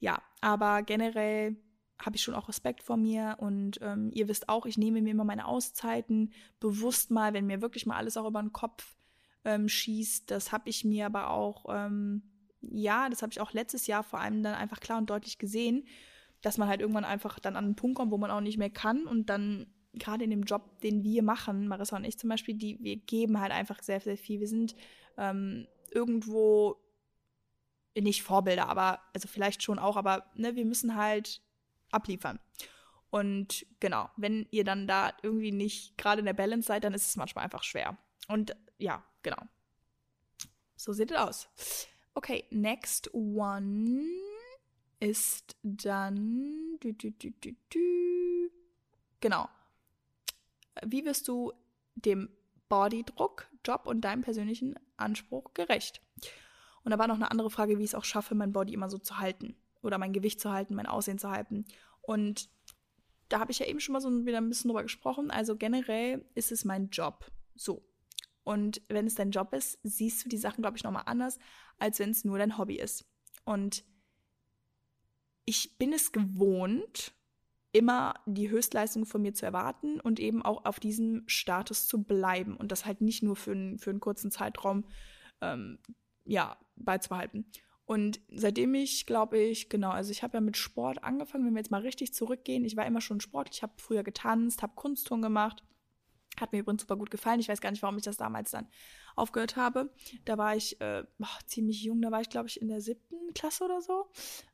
[0.00, 1.56] Ja, aber generell
[2.00, 5.10] habe ich schon auch Respekt vor mir und ähm, ihr wisst auch, ich nehme mir
[5.10, 8.96] immer meine Auszeiten bewusst mal, wenn mir wirklich mal alles auch über den Kopf
[9.44, 10.30] ähm, schießt.
[10.30, 12.22] Das habe ich mir aber auch ähm,
[12.60, 15.86] ja, das habe ich auch letztes Jahr vor allem dann einfach klar und deutlich gesehen,
[16.42, 18.70] dass man halt irgendwann einfach dann an einen Punkt kommt, wo man auch nicht mehr
[18.70, 22.54] kann und dann gerade in dem Job, den wir machen, Marissa und ich zum Beispiel,
[22.54, 24.40] die wir geben halt einfach sehr, sehr viel.
[24.40, 24.76] Wir sind
[25.16, 26.76] ähm, irgendwo
[27.96, 31.40] nicht Vorbilder, aber also vielleicht schon auch, aber ne, wir müssen halt
[31.90, 32.38] abliefern.
[33.10, 37.08] Und genau, wenn ihr dann da irgendwie nicht gerade in der Balance seid, dann ist
[37.08, 37.96] es manchmal einfach schwer.
[38.28, 39.42] Und ja, genau.
[40.76, 41.48] So sieht es aus.
[42.18, 44.02] Okay, next one
[44.98, 46.76] ist dann.
[46.80, 48.50] Du, du, du,
[49.20, 49.48] genau.
[50.84, 51.52] Wie wirst du
[51.94, 52.28] dem
[52.68, 56.02] Bodydruck, Job und deinem persönlichen Anspruch gerecht?
[56.82, 58.90] Und da war noch eine andere Frage, wie ich es auch schaffe, mein Body immer
[58.90, 59.54] so zu halten.
[59.82, 61.66] Oder mein Gewicht zu halten, mein Aussehen zu halten.
[62.02, 62.50] Und
[63.28, 65.30] da habe ich ja eben schon mal so wieder ein bisschen drüber gesprochen.
[65.30, 67.30] Also generell ist es mein Job.
[67.54, 67.80] So.
[68.48, 71.38] Und wenn es dein Job ist, siehst du die Sachen, glaube ich, nochmal anders,
[71.78, 73.04] als wenn es nur dein Hobby ist.
[73.44, 73.84] Und
[75.44, 77.12] ich bin es gewohnt,
[77.72, 82.56] immer die Höchstleistung von mir zu erwarten und eben auch auf diesem Status zu bleiben
[82.56, 84.86] und das halt nicht nur für, einen, für einen kurzen Zeitraum
[85.42, 85.78] ähm,
[86.24, 87.50] ja, beizubehalten.
[87.84, 91.60] Und seitdem ich, glaube ich, genau, also ich habe ja mit Sport angefangen, wenn wir
[91.60, 92.64] jetzt mal richtig zurückgehen.
[92.64, 95.62] Ich war immer schon Sport, ich habe früher getanzt, habe Kunstturnen gemacht,
[96.40, 97.40] hat mir übrigens super gut gefallen.
[97.40, 98.66] Ich weiß gar nicht, warum ich das damals dann
[99.16, 99.92] aufgehört habe.
[100.24, 103.34] Da war ich äh, oh, ziemlich jung, da war ich, glaube ich, in der siebten
[103.34, 104.06] Klasse oder so.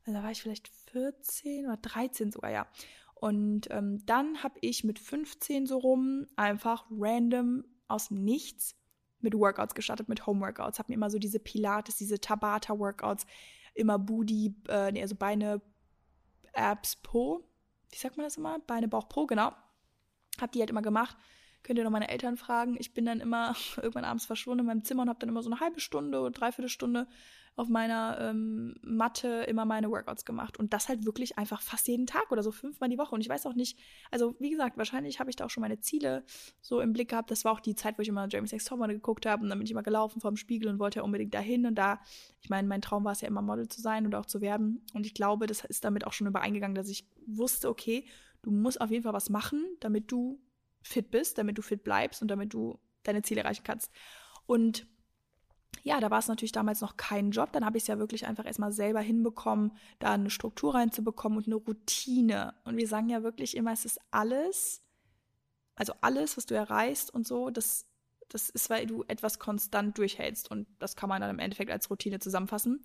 [0.05, 2.67] Also da war ich vielleicht 14 oder 13 sogar, ja.
[3.13, 8.75] Und ähm, dann habe ich mit 15 so rum einfach random aus dem Nichts
[9.19, 10.79] mit Workouts gestartet, mit Home-Workouts.
[10.79, 13.25] Habe mir immer so diese Pilates, diese Tabata-Workouts,
[13.73, 15.61] immer Booty, äh, nee, also Beine,
[16.53, 17.47] Abs, Po.
[17.89, 18.59] Wie sagt man das immer?
[18.59, 19.53] Beine, Bauch, Po, genau.
[20.39, 21.15] Hab die halt immer gemacht
[21.65, 22.75] könnt ihr noch meine Eltern fragen.
[22.79, 25.49] Ich bin dann immer irgendwann abends verschwunden in meinem Zimmer und habe dann immer so
[25.49, 27.07] eine halbe Stunde oder dreiviertel Stunde
[27.57, 30.59] auf meiner ähm, Matte immer meine Workouts gemacht.
[30.59, 33.15] Und das halt wirklich einfach fast jeden Tag oder so fünfmal die Woche.
[33.15, 33.79] Und ich weiß auch nicht,
[34.11, 36.23] also wie gesagt, wahrscheinlich habe ich da auch schon meine Ziele
[36.61, 37.31] so im Blick gehabt.
[37.31, 39.57] Das war auch die Zeit, wo ich immer Jamie Sex Topmodel geguckt habe und dann
[39.57, 41.99] bin ich immer gelaufen vor dem Spiegel und wollte ja unbedingt dahin und da.
[42.41, 44.85] Ich meine, mein Traum war es ja immer Model zu sein oder auch zu werden.
[44.93, 48.05] Und ich glaube, das ist damit auch schon übereingegangen, dass ich wusste, okay,
[48.41, 50.39] du musst auf jeden Fall was machen, damit du
[50.85, 53.91] fit bist, damit du fit bleibst und damit du deine Ziele erreichen kannst.
[54.45, 54.87] Und
[55.83, 57.51] ja, da war es natürlich damals noch kein Job.
[57.51, 61.47] Dann habe ich es ja wirklich einfach erstmal selber hinbekommen, da eine Struktur reinzubekommen und
[61.47, 62.53] eine Routine.
[62.63, 64.81] Und wir sagen ja wirklich immer, es ist alles,
[65.75, 67.85] also alles, was du erreichst und so, das,
[68.29, 70.49] das ist, weil du etwas konstant durchhältst.
[70.49, 72.83] Und das kann man dann im Endeffekt als Routine zusammenfassen.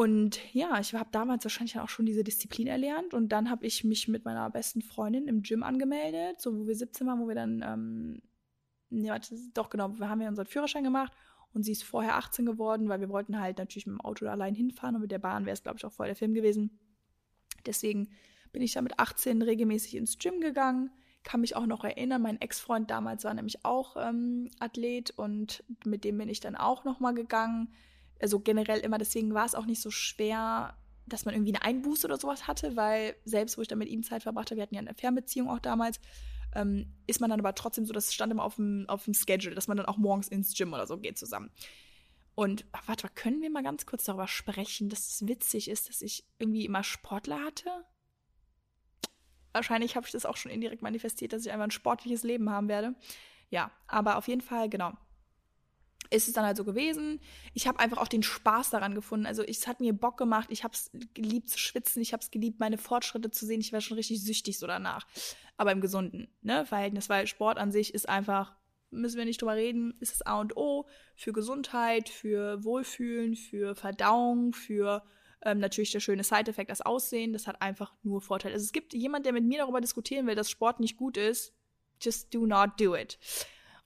[0.00, 3.12] Und ja, ich habe damals wahrscheinlich auch schon diese Disziplin erlernt.
[3.12, 6.74] Und dann habe ich mich mit meiner besten Freundin im Gym angemeldet, so wo wir
[6.74, 8.22] 17 waren, wo wir dann, ähm,
[8.88, 9.18] ja,
[9.52, 11.12] doch genau, wir haben ja unseren Führerschein gemacht.
[11.52, 14.54] Und sie ist vorher 18 geworden, weil wir wollten halt natürlich mit dem Auto allein
[14.54, 14.94] hinfahren.
[14.94, 16.78] Und mit der Bahn wäre es, glaube ich, auch voll der Film gewesen.
[17.66, 18.08] Deswegen
[18.52, 20.90] bin ich da mit 18 regelmäßig ins Gym gegangen,
[21.24, 25.10] kann mich auch noch erinnern, mein Ex-Freund damals war nämlich auch ähm, Athlet.
[25.10, 27.74] Und mit dem bin ich dann auch nochmal gegangen.
[28.20, 32.06] Also generell immer, deswegen war es auch nicht so schwer, dass man irgendwie eine Einbuße
[32.06, 34.80] oder sowas hatte, weil selbst wo ich dann mit ihm Zeit verbrachte, wir hatten ja
[34.80, 36.00] eine Fernbeziehung auch damals,
[36.54, 39.54] ähm, ist man dann aber trotzdem so, das stand immer auf dem, auf dem Schedule,
[39.54, 41.50] dass man dann auch morgens ins Gym oder so geht zusammen.
[42.34, 46.02] Und warte mal, können wir mal ganz kurz darüber sprechen, dass es witzig ist, dass
[46.02, 47.70] ich irgendwie immer Sportler hatte?
[49.52, 52.68] Wahrscheinlich habe ich das auch schon indirekt manifestiert, dass ich einfach ein sportliches Leben haben
[52.68, 52.94] werde.
[53.50, 54.92] Ja, aber auf jeden Fall, genau
[56.10, 57.20] ist es dann halt so gewesen.
[57.54, 59.26] Ich habe einfach auch den Spaß daran gefunden.
[59.26, 60.48] Also es hat mir Bock gemacht.
[60.50, 62.02] Ich habe es geliebt zu schwitzen.
[62.02, 63.60] Ich habe es geliebt, meine Fortschritte zu sehen.
[63.60, 65.06] Ich war schon richtig süchtig so danach.
[65.56, 68.56] Aber im gesunden ne, Verhältnis, weil Sport an sich ist einfach,
[68.90, 73.76] müssen wir nicht drüber reden, ist das A und O für Gesundheit, für Wohlfühlen, für
[73.76, 75.04] Verdauung, für
[75.42, 77.32] ähm, natürlich der schöne Side-Effekt, das Aussehen.
[77.32, 78.54] Das hat einfach nur Vorteile.
[78.54, 81.54] Also es gibt jemand, der mit mir darüber diskutieren will, dass Sport nicht gut ist.
[82.00, 83.18] Just do not do it.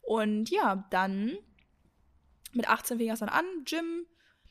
[0.00, 1.38] Und ja, dann
[2.54, 4.06] mit 18 fing das dann an, Gym,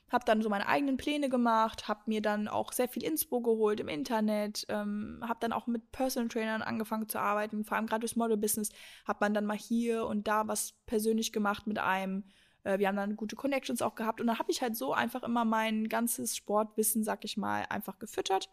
[0.10, 3.80] habe dann so meine eigenen Pläne gemacht, habe mir dann auch sehr viel Inspo geholt
[3.80, 8.02] im Internet, ähm, habe dann auch mit Personal Trainern angefangen zu arbeiten, vor allem gerade
[8.02, 8.70] durchs Model-Business
[9.06, 12.26] hat man dann mal hier und da was persönlich gemacht mit einem.
[12.64, 15.24] Äh, wir haben dann gute Connections auch gehabt und dann habe ich halt so einfach
[15.24, 18.50] immer mein ganzes Sportwissen, sag ich mal, einfach gefüttert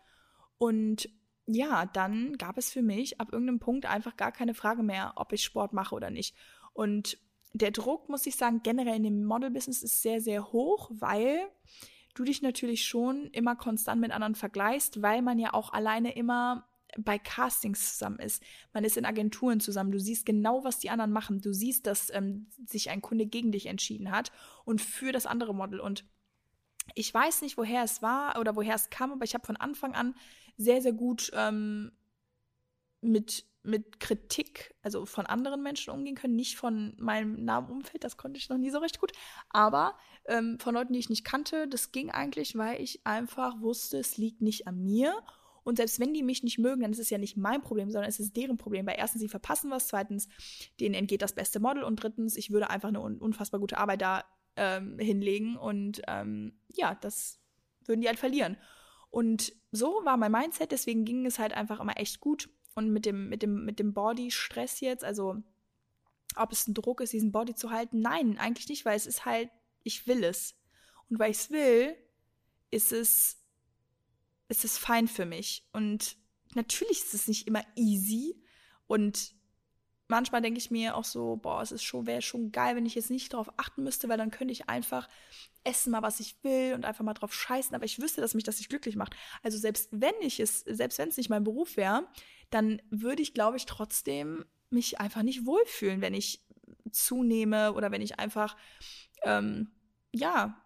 [0.58, 1.08] und
[1.46, 5.32] ja, dann gab es für mich ab irgendeinem Punkt einfach gar keine Frage mehr, ob
[5.32, 6.36] ich Sport mache oder nicht.
[6.72, 7.18] Und
[7.52, 11.48] der Druck, muss ich sagen, generell in dem Model-Business ist sehr, sehr hoch, weil
[12.14, 16.66] du dich natürlich schon immer konstant mit anderen vergleichst, weil man ja auch alleine immer
[16.98, 18.42] bei Castings zusammen ist.
[18.72, 19.92] Man ist in Agenturen zusammen.
[19.92, 21.40] Du siehst genau, was die anderen machen.
[21.40, 24.32] Du siehst, dass ähm, sich ein Kunde gegen dich entschieden hat
[24.64, 25.80] und für das andere Model.
[25.80, 26.04] Und
[26.94, 29.94] ich weiß nicht, woher es war oder woher es kam, aber ich habe von Anfang
[29.94, 30.14] an
[30.56, 31.92] sehr, sehr gut ähm,
[33.00, 38.16] mit mit Kritik, also von anderen Menschen umgehen können, nicht von meinem nahen Umfeld, das
[38.16, 39.12] konnte ich noch nie so recht gut,
[39.50, 39.96] aber
[40.26, 44.16] ähm, von Leuten, die ich nicht kannte, das ging eigentlich, weil ich einfach wusste, es
[44.16, 45.14] liegt nicht an mir.
[45.62, 48.08] Und selbst wenn die mich nicht mögen, dann ist es ja nicht mein Problem, sondern
[48.08, 48.86] es ist deren Problem.
[48.86, 50.26] Weil erstens, sie verpassen was, zweitens,
[50.80, 54.24] denen entgeht das beste Model und drittens, ich würde einfach eine unfassbar gute Arbeit da
[54.56, 57.40] ähm, hinlegen und ähm, ja, das
[57.84, 58.56] würden die halt verlieren.
[59.10, 62.48] Und so war mein Mindset, deswegen ging es halt einfach immer echt gut
[62.80, 65.36] und mit dem, mit dem, mit dem Body-Stress jetzt, also
[66.34, 69.26] ob es ein Druck ist, diesen Body zu halten, nein, eigentlich nicht, weil es ist
[69.26, 69.50] halt,
[69.82, 70.54] ich will es.
[71.10, 71.94] Und weil ich es will,
[72.70, 73.36] ist es,
[74.48, 75.68] ist es fein für mich.
[75.72, 76.16] Und
[76.54, 78.42] natürlich ist es nicht immer easy.
[78.86, 79.34] Und
[80.10, 82.94] manchmal denke ich mir auch so, boah, es ist schon, wäre schon geil, wenn ich
[82.94, 85.08] jetzt nicht darauf achten müsste, weil dann könnte ich einfach
[85.64, 87.74] essen mal, was ich will und einfach mal drauf scheißen.
[87.74, 89.14] Aber ich wüsste, dass mich das nicht glücklich macht.
[89.42, 92.06] Also selbst wenn ich es, selbst wenn es nicht mein Beruf wäre,
[92.50, 96.44] dann würde ich, glaube ich, trotzdem mich einfach nicht wohlfühlen, wenn ich
[96.90, 98.56] zunehme oder wenn ich einfach,
[99.22, 99.70] ähm,
[100.12, 100.60] ja,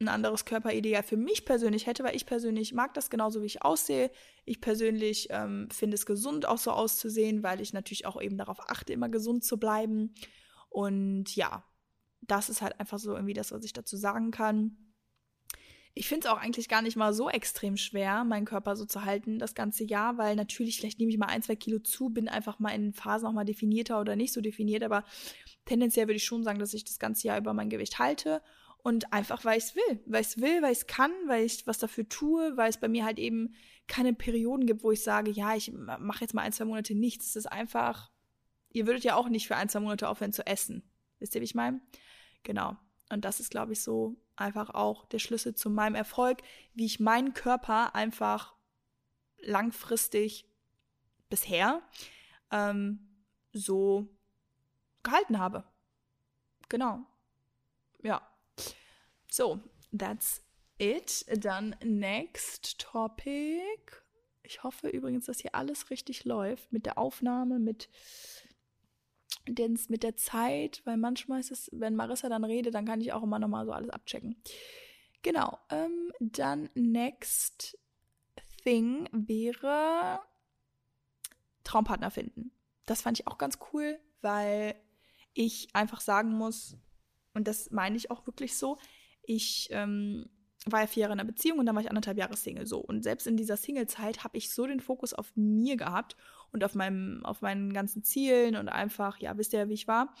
[0.00, 3.62] ein anderes Körperideal für mich persönlich hätte, weil ich persönlich mag das genauso, wie ich
[3.62, 4.10] aussehe.
[4.44, 8.58] Ich persönlich ähm, finde es gesund, auch so auszusehen, weil ich natürlich auch eben darauf
[8.68, 10.14] achte, immer gesund zu bleiben.
[10.68, 11.64] Und ja,
[12.22, 14.76] das ist halt einfach so irgendwie das, was ich dazu sagen kann.
[15.96, 19.04] Ich finde es auch eigentlich gar nicht mal so extrem schwer, meinen Körper so zu
[19.04, 22.28] halten das ganze Jahr, weil natürlich, vielleicht nehme ich mal ein, zwei Kilo zu, bin
[22.28, 25.04] einfach mal in Phasen auch mal definierter oder nicht so definiert, aber
[25.66, 28.42] tendenziell würde ich schon sagen, dass ich das ganze Jahr über mein Gewicht halte
[28.84, 31.42] und einfach, weil ich es will, weil ich es will, weil ich es kann, weil
[31.42, 33.54] ich was dafür tue, weil es bei mir halt eben
[33.88, 37.28] keine Perioden gibt, wo ich sage, ja, ich mache jetzt mal ein, zwei Monate nichts.
[37.28, 38.10] Es ist einfach,
[38.72, 40.82] ihr würdet ja auch nicht für ein, zwei Monate aufhören zu essen.
[41.18, 41.80] Wisst ihr, wie ich meine?
[42.42, 42.76] Genau.
[43.08, 46.42] Und das ist, glaube ich, so einfach auch der Schlüssel zu meinem Erfolg,
[46.74, 48.54] wie ich meinen Körper einfach
[49.38, 50.46] langfristig
[51.30, 51.80] bisher
[52.50, 52.98] ähm,
[53.54, 54.14] so
[55.02, 55.64] gehalten habe.
[56.68, 56.98] Genau.
[58.02, 58.33] Ja.
[59.36, 59.58] So,
[59.90, 60.44] that's
[60.78, 61.26] it.
[61.44, 64.00] Dann next topic.
[64.44, 67.88] Ich hoffe übrigens, dass hier alles richtig läuft mit der Aufnahme, mit
[69.46, 73.24] mit der Zeit, weil manchmal ist es, wenn Marissa dann redet, dann kann ich auch
[73.24, 74.40] immer nochmal so alles abchecken.
[75.22, 77.76] Genau, ähm, dann next
[78.62, 80.20] thing wäre
[81.64, 82.52] Traumpartner finden.
[82.86, 84.76] Das fand ich auch ganz cool, weil
[85.32, 86.76] ich einfach sagen muss,
[87.34, 88.78] und das meine ich auch wirklich so,
[89.26, 90.26] ich ähm,
[90.66, 92.78] war ja vier Jahre in einer Beziehung und dann war ich anderthalb Jahre Single so.
[92.78, 96.16] Und selbst in dieser Single-Zeit habe ich so den Fokus auf mir gehabt
[96.52, 100.14] und auf meinem, auf meinen ganzen Zielen und einfach, ja, wisst ihr, wie ich war.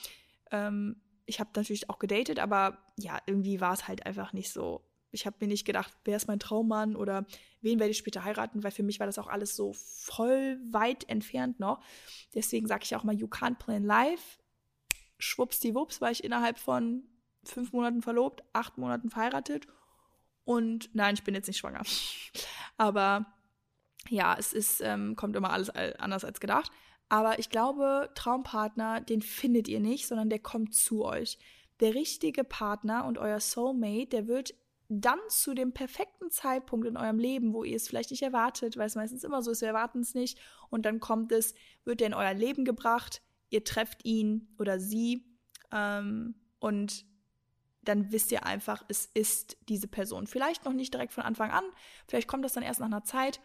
[0.50, 4.84] Ähm, ich habe natürlich auch gedatet, aber ja, irgendwie war es halt einfach nicht so.
[5.12, 7.24] ich habe mir nicht gedacht, wer ist mein Traummann oder
[7.62, 11.08] wen werde ich später heiraten, weil für mich war das auch alles so voll weit
[11.08, 11.80] entfernt noch.
[12.34, 14.38] Deswegen sage ich auch mal, you can't plan life.
[15.18, 17.04] Schwuppsdiwupps war ich innerhalb von
[17.48, 19.66] fünf Monaten verlobt, acht Monaten verheiratet
[20.44, 21.82] und nein, ich bin jetzt nicht schwanger.
[22.76, 23.26] Aber
[24.08, 26.70] ja, es ist, ähm, kommt immer alles anders als gedacht.
[27.08, 31.38] Aber ich glaube, Traumpartner, den findet ihr nicht, sondern der kommt zu euch.
[31.80, 34.54] Der richtige Partner und euer Soulmate, der wird
[34.88, 38.86] dann zu dem perfekten Zeitpunkt in eurem Leben, wo ihr es vielleicht nicht erwartet, weil
[38.86, 40.38] es meistens immer so ist, wir erwarten es nicht,
[40.70, 45.24] und dann kommt es, wird er in euer Leben gebracht, ihr trefft ihn oder sie
[45.72, 47.06] ähm, und
[47.84, 50.26] dann wisst ihr einfach, es ist diese Person.
[50.26, 51.64] Vielleicht noch nicht direkt von Anfang an,
[52.06, 53.40] vielleicht kommt das dann erst nach einer Zeit,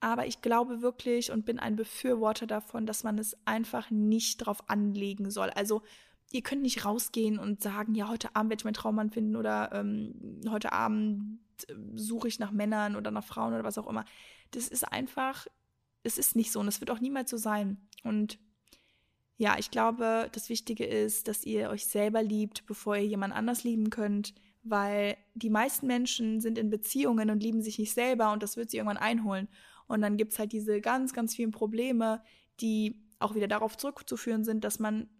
[0.00, 4.68] aber ich glaube wirklich und bin ein Befürworter davon, dass man es einfach nicht drauf
[4.68, 5.50] anlegen soll.
[5.50, 5.82] Also
[6.32, 9.70] ihr könnt nicht rausgehen und sagen, ja, heute Abend werde ich meinen Traummann finden oder
[9.72, 11.38] ähm, heute Abend
[11.68, 14.04] äh, suche ich nach Männern oder nach Frauen oder was auch immer.
[14.50, 15.46] Das ist einfach,
[16.02, 17.76] es ist nicht so und es wird auch niemals so sein.
[18.02, 18.38] Und
[19.42, 23.64] ja, ich glaube, das Wichtige ist, dass ihr euch selber liebt, bevor ihr jemand anders
[23.64, 28.44] lieben könnt, weil die meisten Menschen sind in Beziehungen und lieben sich nicht selber und
[28.44, 29.48] das wird sie irgendwann einholen.
[29.88, 32.22] Und dann gibt es halt diese ganz, ganz vielen Probleme,
[32.60, 35.10] die auch wieder darauf zurückzuführen sind, dass man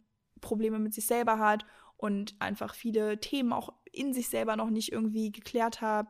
[0.40, 1.66] Probleme mit sich selber hat
[1.96, 6.06] und einfach viele Themen auch in sich selber noch nicht irgendwie geklärt hat,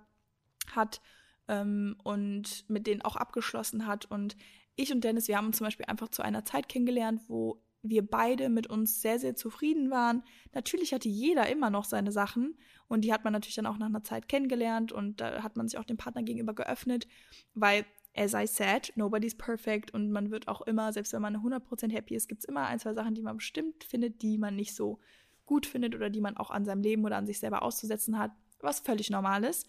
[0.70, 1.00] hat
[1.48, 4.04] ähm, und mit denen auch abgeschlossen hat.
[4.04, 4.36] Und
[4.76, 8.06] ich und Dennis, wir haben uns zum Beispiel einfach zu einer Zeit kennengelernt, wo wir
[8.06, 10.22] beide mit uns sehr, sehr zufrieden waren.
[10.52, 12.56] Natürlich hatte jeder immer noch seine Sachen
[12.88, 15.68] und die hat man natürlich dann auch nach einer Zeit kennengelernt und da hat man
[15.68, 17.08] sich auch dem Partner gegenüber geöffnet,
[17.54, 17.84] weil,
[18.16, 22.14] as I said, nobody's perfect und man wird auch immer, selbst wenn man 100% happy
[22.14, 25.00] ist, gibt es immer ein, zwei Sachen, die man bestimmt findet, die man nicht so
[25.44, 28.30] gut findet oder die man auch an seinem Leben oder an sich selber auszusetzen hat,
[28.60, 29.68] was völlig normal ist.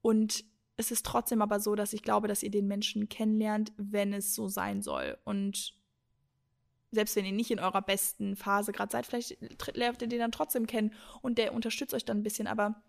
[0.00, 0.44] Und
[0.78, 4.34] es ist trotzdem aber so, dass ich glaube, dass ihr den Menschen kennenlernt, wenn es
[4.34, 5.18] so sein soll.
[5.24, 5.74] Und
[6.92, 9.38] selbst wenn ihr nicht in eurer besten Phase gerade seid, vielleicht
[9.74, 12.46] lernt ihr den dann trotzdem kennen und der unterstützt euch dann ein bisschen.
[12.46, 12.82] Aber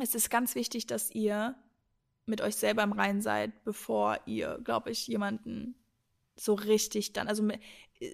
[0.00, 1.54] es ist ganz wichtig, dass ihr
[2.26, 5.74] mit euch selber im Reinen seid, bevor ihr, glaube ich, jemanden
[6.36, 7.48] so richtig dann, also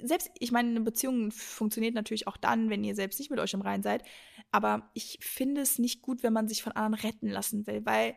[0.02, 3.52] selbst, ich meine, eine Beziehung funktioniert natürlich auch dann, wenn ihr selbst nicht mit euch
[3.52, 4.02] im Reinen seid,
[4.50, 8.16] aber ich finde es nicht gut, wenn man sich von anderen retten lassen will, weil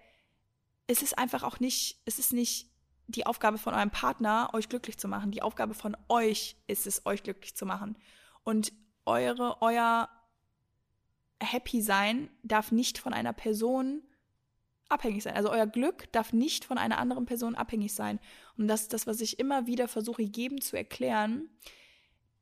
[0.87, 2.71] es ist einfach auch nicht, es ist nicht
[3.07, 5.31] die Aufgabe von eurem Partner, euch glücklich zu machen.
[5.31, 7.97] Die Aufgabe von euch ist es, euch glücklich zu machen.
[8.43, 8.73] Und
[9.05, 10.09] eure, euer
[11.41, 14.03] Happy sein darf nicht von einer Person
[14.89, 15.35] abhängig sein.
[15.35, 18.19] Also euer Glück darf nicht von einer anderen Person abhängig sein.
[18.57, 21.49] Und das ist das, was ich immer wieder versuche, jedem zu erklären.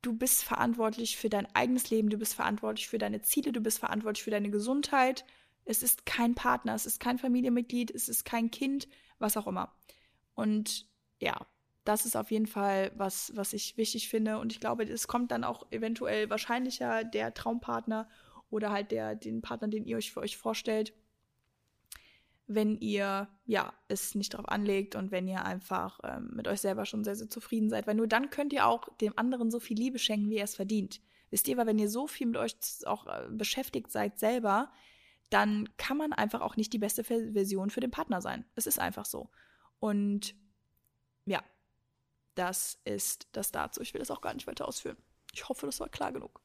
[0.02, 3.80] Du bist verantwortlich für dein eigenes Leben, du bist verantwortlich für deine Ziele, du bist
[3.80, 5.26] verantwortlich für deine Gesundheit.
[5.66, 8.88] Es ist kein Partner, es ist kein Familienmitglied, es ist kein Kind,
[9.18, 9.74] was auch immer.
[10.36, 10.88] Und
[11.20, 11.46] ja,
[11.86, 14.40] das ist auf jeden Fall was, was ich wichtig finde.
[14.40, 18.10] Und ich glaube, es kommt dann auch eventuell wahrscheinlicher der Traumpartner
[18.50, 20.94] oder halt der, den Partner, den ihr euch für euch vorstellt,
[22.48, 26.86] wenn ihr ja es nicht darauf anlegt und wenn ihr einfach ähm, mit euch selber
[26.86, 27.88] schon sehr, sehr zufrieden seid.
[27.88, 30.56] Weil nur dann könnt ihr auch dem anderen so viel Liebe schenken, wie er es
[30.56, 31.02] verdient.
[31.32, 32.56] Wisst ihr, weil wenn ihr so viel mit euch
[32.86, 34.72] auch äh, beschäftigt seid selber,
[35.30, 38.46] dann kann man einfach auch nicht die beste Version für den Partner sein.
[38.56, 39.30] Es ist einfach so.
[39.80, 40.36] Und
[41.26, 41.44] ja,
[42.36, 43.82] das ist das dazu.
[43.82, 44.98] Ich will das auch gar nicht weiter ausführen.
[45.34, 46.42] Ich hoffe, das war klar genug.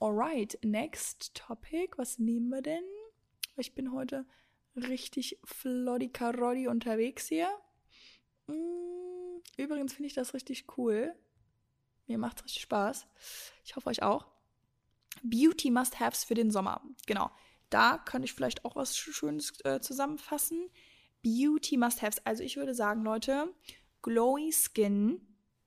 [0.00, 1.96] Alright, next topic.
[1.96, 2.84] Was nehmen wir denn?
[3.56, 4.26] Ich bin heute
[4.76, 7.48] richtig floddy unterwegs hier.
[8.46, 11.14] Mm, übrigens finde ich das richtig cool.
[12.06, 13.06] Mir macht es richtig Spaß.
[13.64, 14.26] Ich hoffe euch auch.
[15.22, 16.82] Beauty Must-Haves für den Sommer.
[17.06, 17.30] Genau.
[17.70, 20.70] Da kann ich vielleicht auch was Schönes äh, zusammenfassen.
[21.22, 22.24] Beauty Must-Haves.
[22.24, 23.52] Also ich würde sagen, Leute,
[24.02, 25.20] Glowy Skin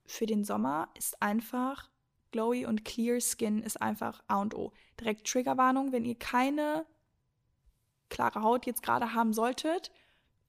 [0.06, 1.89] für den Sommer ist einfach,
[2.32, 4.72] Glowy und Clear Skin ist einfach A und O.
[4.99, 6.86] Direkt Triggerwarnung, wenn ihr keine
[8.10, 9.91] klare Haut jetzt gerade haben solltet,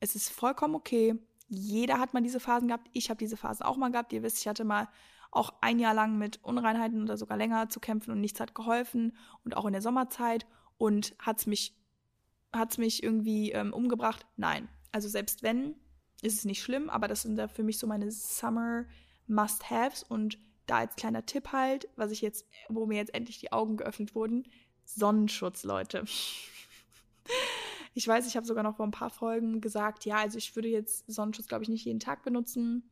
[0.00, 1.14] es ist vollkommen okay.
[1.48, 2.88] Jeder hat mal diese Phasen gehabt.
[2.92, 4.12] Ich habe diese Phasen auch mal gehabt.
[4.12, 4.88] Ihr wisst, ich hatte mal
[5.30, 9.16] auch ein Jahr lang mit Unreinheiten oder sogar länger zu kämpfen und nichts hat geholfen
[9.44, 10.46] und auch in der Sommerzeit
[10.76, 11.76] und hat es mich
[12.52, 14.26] hat's mich irgendwie ähm, umgebracht?
[14.36, 14.68] Nein.
[14.92, 15.74] Also selbst wenn,
[16.22, 18.84] ist es nicht schlimm, aber das sind da für mich so meine Summer
[19.26, 23.52] Must-Haves und da als kleiner Tipp halt, was ich jetzt, wo mir jetzt endlich die
[23.52, 24.44] Augen geöffnet wurden,
[24.84, 26.04] Sonnenschutz, Leute.
[27.94, 30.68] Ich weiß, ich habe sogar noch vor ein paar Folgen gesagt, ja, also ich würde
[30.68, 32.88] jetzt Sonnenschutz, glaube ich, nicht jeden Tag benutzen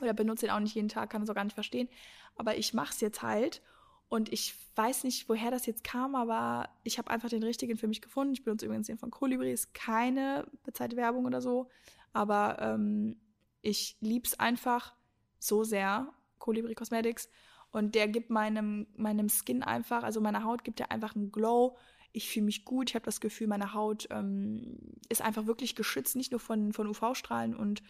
[0.00, 1.88] oder benutze ihn auch nicht jeden Tag, kann es auch gar nicht verstehen.
[2.34, 3.62] Aber ich mache es jetzt halt
[4.10, 7.86] Und ich weiß nicht, woher das jetzt kam, aber ich habe einfach den richtigen für
[7.86, 8.32] mich gefunden.
[8.32, 11.68] Ich benutze übrigens den von Kolibris, keine bezahlte Werbung oder so.
[12.12, 13.20] Aber ähm,
[13.62, 14.96] ich lieb's einfach
[15.38, 17.30] so sehr, Colibri Cosmetics.
[17.70, 21.76] Und der gibt meinem, meinem Skin einfach, also meiner Haut gibt er einfach einen Glow.
[22.12, 22.90] Ich fühle mich gut.
[22.90, 26.86] Ich habe das Gefühl, meine Haut ähm, ist einfach wirklich geschützt, nicht nur von, von
[26.88, 27.82] UV-Strahlen und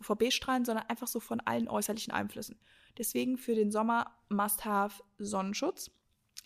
[0.00, 2.58] UVB-Strahlen, sondern einfach so von allen äußerlichen Einflüssen.
[2.98, 5.90] Deswegen für den Sommer Must-Have Sonnenschutz.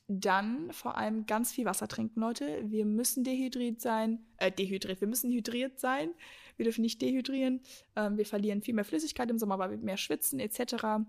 [0.09, 2.64] Dann vor allem ganz viel Wasser trinken, Leute.
[2.68, 6.12] Wir müssen dehydriert sein, äh, dehydriert, wir müssen hydriert sein.
[6.57, 7.61] Wir dürfen nicht dehydrieren.
[7.95, 11.05] Ähm, wir verlieren viel mehr Flüssigkeit im Sommer, weil wir mehr schwitzen etc.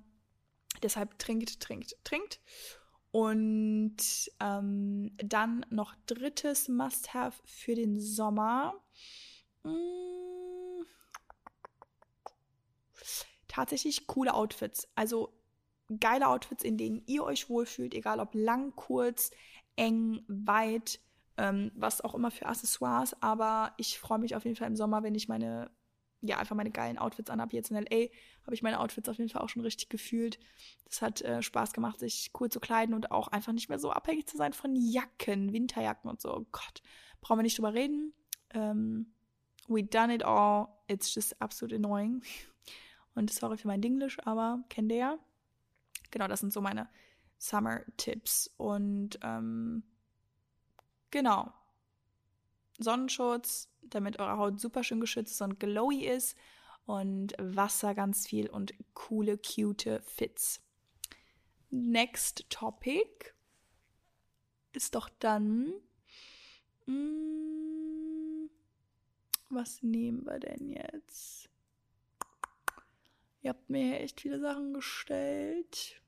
[0.84, 2.39] Deshalb trinkt, trinkt, trinkt.
[3.12, 3.97] Und
[4.39, 8.74] ähm, dann noch drittes Must-Have für den Sommer.
[9.64, 10.86] Hm.
[13.47, 14.88] Tatsächlich coole Outfits.
[14.95, 15.34] Also
[15.99, 19.32] geile Outfits, in denen ihr euch wohlfühlt, egal ob lang, kurz,
[19.76, 21.01] eng, weit,
[21.38, 23.22] ähm, was auch immer für Accessoires.
[23.22, 25.70] Aber ich freue mich auf jeden Fall im Sommer, wenn ich meine
[26.22, 27.55] ja, einfach meine geilen Outfits anhabe.
[27.55, 28.07] Jetzt in LA
[28.45, 30.39] habe ich meine Outfits auf jeden Fall auch schon richtig gefühlt.
[30.86, 33.91] Das hat äh, Spaß gemacht, sich cool zu kleiden und auch einfach nicht mehr so
[33.91, 36.34] abhängig zu sein von Jacken, Winterjacken und so.
[36.36, 36.82] Oh Gott,
[37.22, 38.13] brauchen wir nicht drüber reden.
[38.51, 39.13] Ähm,
[39.67, 40.67] we done it all.
[40.88, 42.22] It's just absolut annoying.
[43.13, 45.19] Und sorry für mein Dinglish, aber kennt ihr ja.
[46.11, 46.88] Genau, das sind so meine
[47.39, 48.51] Summer-Tipps.
[48.57, 49.84] Und ähm,
[51.09, 51.51] genau.
[52.80, 56.38] Sonnenschutz, damit eure Haut super schön geschützt und glowy ist.
[56.86, 60.61] Und Wasser ganz viel und coole, cute Fits.
[61.69, 63.34] Next Topic
[64.73, 65.73] ist doch dann.
[66.86, 68.49] Mh, hm,
[69.49, 71.49] was nehmen wir denn jetzt?
[73.41, 76.01] Ihr habt mir echt viele Sachen gestellt.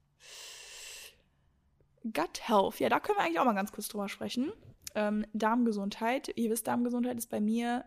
[2.04, 2.80] Gut Health.
[2.80, 4.52] Ja, da können wir eigentlich auch mal ganz kurz drüber sprechen
[4.96, 6.32] ähm, Darmgesundheit.
[6.36, 7.86] Ihr wisst, Darmgesundheit ist bei mir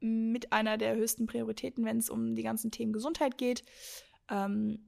[0.00, 3.62] mit einer der höchsten Prioritäten, wenn es um die ganzen Themen Gesundheit geht.
[4.28, 4.80] Ähm,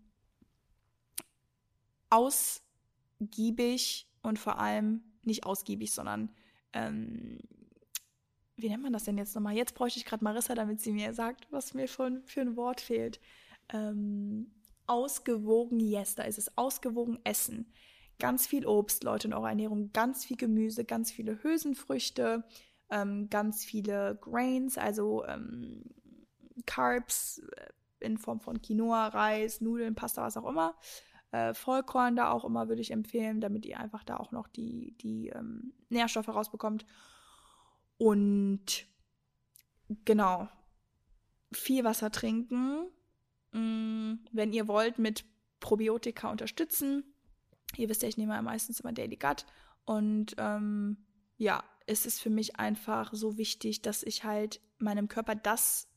[2.10, 6.30] ausgiebig und vor allem nicht ausgiebig, sondern
[6.72, 7.38] ähm,
[8.56, 9.56] wie nennt man das denn jetzt nochmal?
[9.56, 12.80] Jetzt bräuchte ich gerade Marissa, damit sie mir sagt, was mir für, für ein Wort
[12.80, 13.20] fehlt.
[13.72, 14.52] Ähm,
[14.86, 16.56] ausgewogen, yes, da ist es.
[16.56, 17.72] Ausgewogen essen
[18.18, 22.44] ganz viel Obst, Leute, in eurer Ernährung, ganz viel Gemüse, ganz viele Hülsenfrüchte,
[22.90, 25.84] ähm, ganz viele Grains, also ähm,
[26.66, 27.66] Carbs äh,
[28.00, 30.76] in Form von Quinoa, Reis, Nudeln, Pasta, was auch immer.
[31.32, 34.96] Äh, Vollkorn da auch immer würde ich empfehlen, damit ihr einfach da auch noch die,
[34.98, 36.86] die ähm, Nährstoffe rausbekommt.
[37.96, 38.86] Und
[40.04, 40.48] genau,
[41.52, 42.86] viel Wasser trinken.
[43.52, 45.24] Mm, wenn ihr wollt, mit
[45.60, 47.13] Probiotika unterstützen.
[47.76, 49.44] Ihr wisst ja, ich nehme ja meistens immer Daily Gut.
[49.84, 50.96] Und ähm,
[51.36, 55.88] ja, es ist für mich einfach so wichtig, dass ich halt meinem Körper das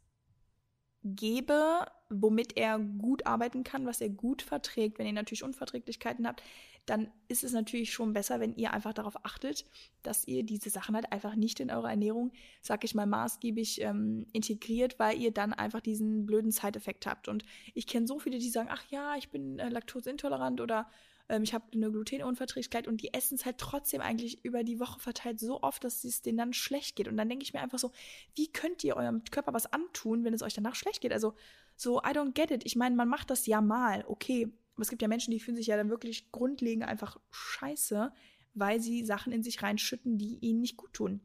[1.04, 4.98] gebe, womit er gut arbeiten kann, was er gut verträgt.
[4.98, 6.44] Wenn ihr natürlich Unverträglichkeiten habt,
[6.86, 9.66] dann ist es natürlich schon besser, wenn ihr einfach darauf achtet,
[10.04, 14.26] dass ihr diese Sachen halt einfach nicht in eurer Ernährung, sag ich mal, maßgeblich ähm,
[14.32, 17.28] integriert, weil ihr dann einfach diesen blöden Side-Effekt habt.
[17.28, 20.90] Und ich kenne so viele, die sagen, ach ja, ich bin äh, laktoseintolerant oder
[21.30, 25.00] ähm, ich habe eine Glutenunverträglichkeit und die essen es halt trotzdem eigentlich über die Woche
[25.00, 27.08] verteilt so oft, dass es denen dann schlecht geht.
[27.08, 27.92] Und dann denke ich mir einfach so,
[28.36, 31.14] wie könnt ihr eurem Körper was antun, wenn es euch danach schlecht geht?
[31.14, 31.34] Also
[31.76, 32.66] so, I don't get it.
[32.66, 34.52] Ich meine, man macht das ja mal, okay.
[34.76, 38.12] Aber es gibt ja Menschen, die fühlen sich ja dann wirklich grundlegend einfach scheiße,
[38.54, 41.22] weil sie Sachen in sich reinschütten, die ihnen nicht gut tun.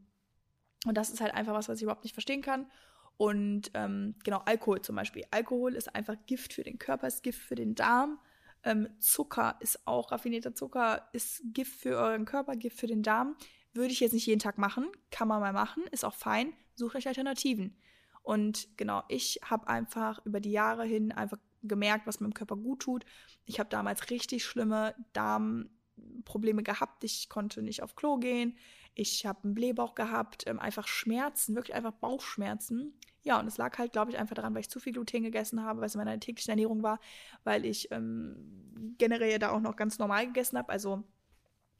[0.85, 2.69] Und das ist halt einfach was, was ich überhaupt nicht verstehen kann.
[3.17, 5.23] Und ähm, genau, Alkohol zum Beispiel.
[5.31, 8.19] Alkohol ist einfach Gift für den Körper, ist Gift für den Darm.
[8.63, 13.35] Ähm, Zucker ist auch, raffinierter Zucker ist Gift für euren Körper, Gift für den Darm.
[13.73, 16.53] Würde ich jetzt nicht jeden Tag machen, kann man mal machen, ist auch fein.
[16.75, 17.75] Sucht euch Alternativen.
[18.21, 22.81] Und genau, ich habe einfach über die Jahre hin einfach gemerkt, was meinem Körper gut
[22.81, 23.05] tut.
[23.45, 27.03] Ich habe damals richtig schlimme Darmprobleme gehabt.
[27.03, 28.57] Ich konnte nicht auf Klo gehen.
[28.95, 32.93] Ich habe einen Blähbauch gehabt, ähm, einfach Schmerzen, wirklich einfach Bauchschmerzen.
[33.23, 35.63] Ja, und es lag halt, glaube ich, einfach daran, weil ich zu viel Gluten gegessen
[35.63, 36.99] habe, weil es in meiner täglichen Ernährung war,
[37.43, 41.03] weil ich ähm, generell da auch noch ganz normal gegessen habe, also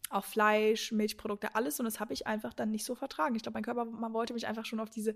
[0.10, 1.80] auch Fleisch, Milchprodukte, alles.
[1.80, 3.36] Und das habe ich einfach dann nicht so vertragen.
[3.36, 5.16] Ich glaube, mein Körper, man wollte mich einfach schon auf diese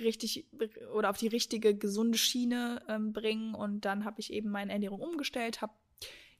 [0.00, 0.46] richtig
[0.94, 3.54] oder auf die richtige gesunde Schiene ähm, bringen.
[3.54, 5.72] Und dann habe ich eben meine Ernährung umgestellt, habe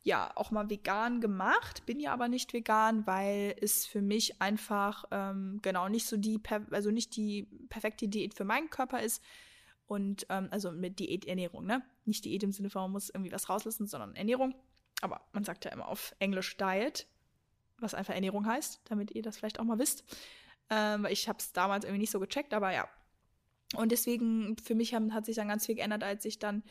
[0.06, 5.04] ja auch mal vegan gemacht, bin ja aber nicht vegan, weil es für mich einfach
[5.10, 6.40] ähm, genau nicht so die,
[6.70, 9.20] also nicht die perfekte Diät für meinen Körper ist.
[9.88, 11.82] Und ähm, also mit Diäternährung, ne?
[12.04, 14.54] Nicht Diät im Sinne von, man muss irgendwie was rauslassen, sondern Ernährung.
[15.00, 17.06] Aber man sagt ja immer auf Englisch Diet.
[17.78, 20.04] was einfach Ernährung heißt, damit ihr das vielleicht auch mal wisst.
[20.70, 22.88] Ähm, ich habe es damals irgendwie nicht so gecheckt, aber ja.
[23.74, 26.62] Und deswegen, für mich haben, hat sich dann ganz viel geändert, als ich dann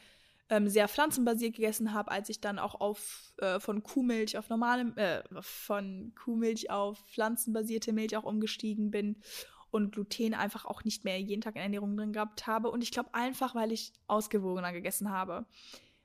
[0.50, 4.96] ähm, sehr pflanzenbasiert gegessen habe, als ich dann auch auf äh, von Kuhmilch auf normale,
[4.96, 9.18] äh, von Kuhmilch auf pflanzenbasierte Milch auch umgestiegen bin
[9.72, 12.70] und Gluten einfach auch nicht mehr jeden Tag in Ernährung drin gehabt habe.
[12.70, 15.46] Und ich glaube einfach, weil ich ausgewogener gegessen habe.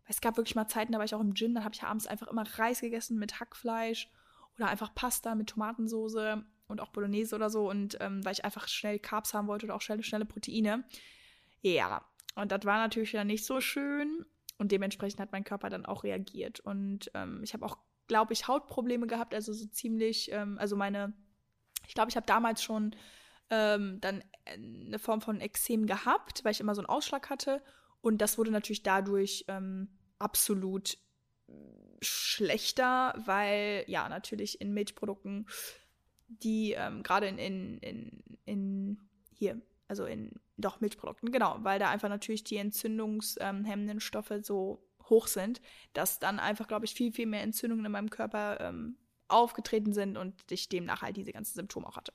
[0.09, 2.09] Es gab wirklich mal Zeiten, da war ich auch im Gym, dann habe ich abends
[2.09, 4.11] einfach immer Reis gegessen mit Hackfleisch
[4.57, 7.68] oder einfach Pasta mit Tomatensoße und auch Bolognese oder so.
[7.68, 10.84] Und ähm, weil ich einfach schnell Carbs haben wollte oder auch schnelle, schnelle Proteine.
[11.62, 12.05] Ja,
[12.35, 14.24] und das war natürlich dann nicht so schön.
[14.59, 16.61] Und dementsprechend hat mein Körper dann auch reagiert.
[16.61, 17.78] Und ähm, ich habe auch,
[18.09, 19.35] glaube ich, Hautprobleme gehabt.
[19.35, 21.14] Also so ziemlich, ähm, also meine,
[21.89, 22.95] ich glaube, ich habe damals schon
[23.49, 27.62] ähm, dann eine Form von Ekzem gehabt, weil ich immer so einen Ausschlag hatte.
[28.03, 30.99] Und das wurde natürlich dadurch ähm, absolut
[32.03, 35.47] schlechter, weil ja natürlich in Milchprodukten,
[36.28, 38.99] die ähm, gerade in, in, in, in
[39.33, 39.61] hier,
[39.91, 45.61] also in doch Milchprodukten, genau, weil da einfach natürlich die entzündungshemmenden Stoffe so hoch sind,
[45.95, 50.16] dass dann einfach, glaube ich, viel, viel mehr Entzündungen in meinem Körper ähm, aufgetreten sind
[50.16, 52.12] und ich demnach halt diese ganzen Symptome auch hatte.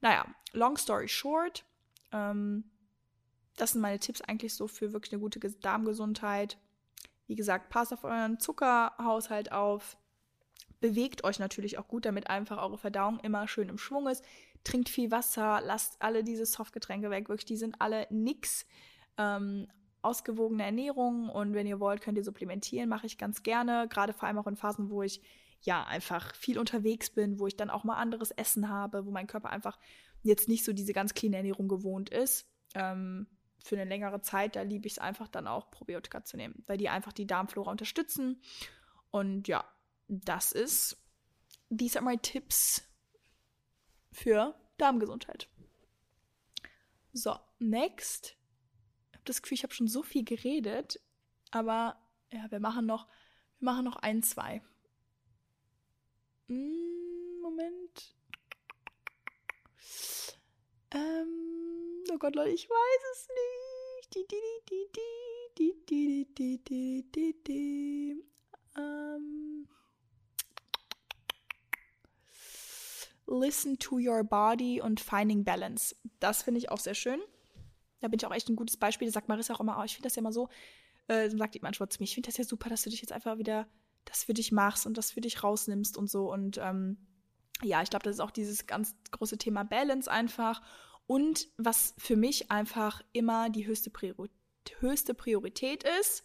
[0.00, 1.66] Naja, long story short,
[2.12, 2.64] ähm,
[3.56, 6.56] das sind meine Tipps eigentlich so für wirklich eine gute Darmgesundheit.
[7.26, 9.98] Wie gesagt, passt auf euren Zuckerhaushalt auf.
[10.80, 14.24] Bewegt euch natürlich auch gut, damit einfach eure Verdauung immer schön im Schwung ist
[14.64, 18.66] trinkt viel Wasser, lasst alle diese Softgetränke weg, wirklich, die sind alle nix.
[19.18, 19.68] Ähm,
[20.02, 24.28] ausgewogene Ernährung und wenn ihr wollt, könnt ihr supplementieren, mache ich ganz gerne, gerade vor
[24.28, 25.22] allem auch in Phasen, wo ich
[25.60, 29.28] ja einfach viel unterwegs bin, wo ich dann auch mal anderes Essen habe, wo mein
[29.28, 29.78] Körper einfach
[30.22, 32.48] jetzt nicht so diese ganz clean Ernährung gewohnt ist.
[32.74, 33.28] Ähm,
[33.64, 36.78] für eine längere Zeit, da liebe ich es einfach dann auch Probiotika zu nehmen, weil
[36.78, 38.42] die einfach die Darmflora unterstützen.
[39.12, 39.64] Und ja,
[40.08, 40.96] das ist,
[41.70, 42.82] these are my tips
[44.12, 45.48] für Darmgesundheit.
[47.12, 48.36] So, next.
[49.10, 51.00] Ich habe das Gefühl, ich habe schon so viel geredet,
[51.50, 52.00] aber
[52.30, 53.06] ja, wir machen noch,
[53.58, 54.62] wir machen noch ein, zwei.
[56.48, 58.14] Hm, Moment.
[60.90, 64.14] Ähm, oh Gott, Leute, ich weiß es nicht.
[64.14, 64.36] Die, die,
[64.68, 68.24] die, die, die, die, die, die, die, die.
[68.76, 69.68] Ähm.
[73.32, 75.96] Listen to Your Body und Finding Balance.
[76.20, 77.20] Das finde ich auch sehr schön.
[78.00, 79.08] Da bin ich auch echt ein gutes Beispiel.
[79.08, 80.48] Da sagt Marissa auch immer, oh, ich finde das ja immer so,
[81.08, 83.12] äh, sagt die manchmal zu mir, ich finde das ja super, dass du dich jetzt
[83.12, 83.66] einfach wieder
[84.04, 86.30] das für dich machst und das für dich rausnimmst und so.
[86.30, 86.98] Und ähm,
[87.62, 90.60] ja, ich glaube, das ist auch dieses ganz große Thema Balance einfach.
[91.06, 94.30] Und was für mich einfach immer die höchste, Priori
[94.78, 96.24] höchste Priorität ist,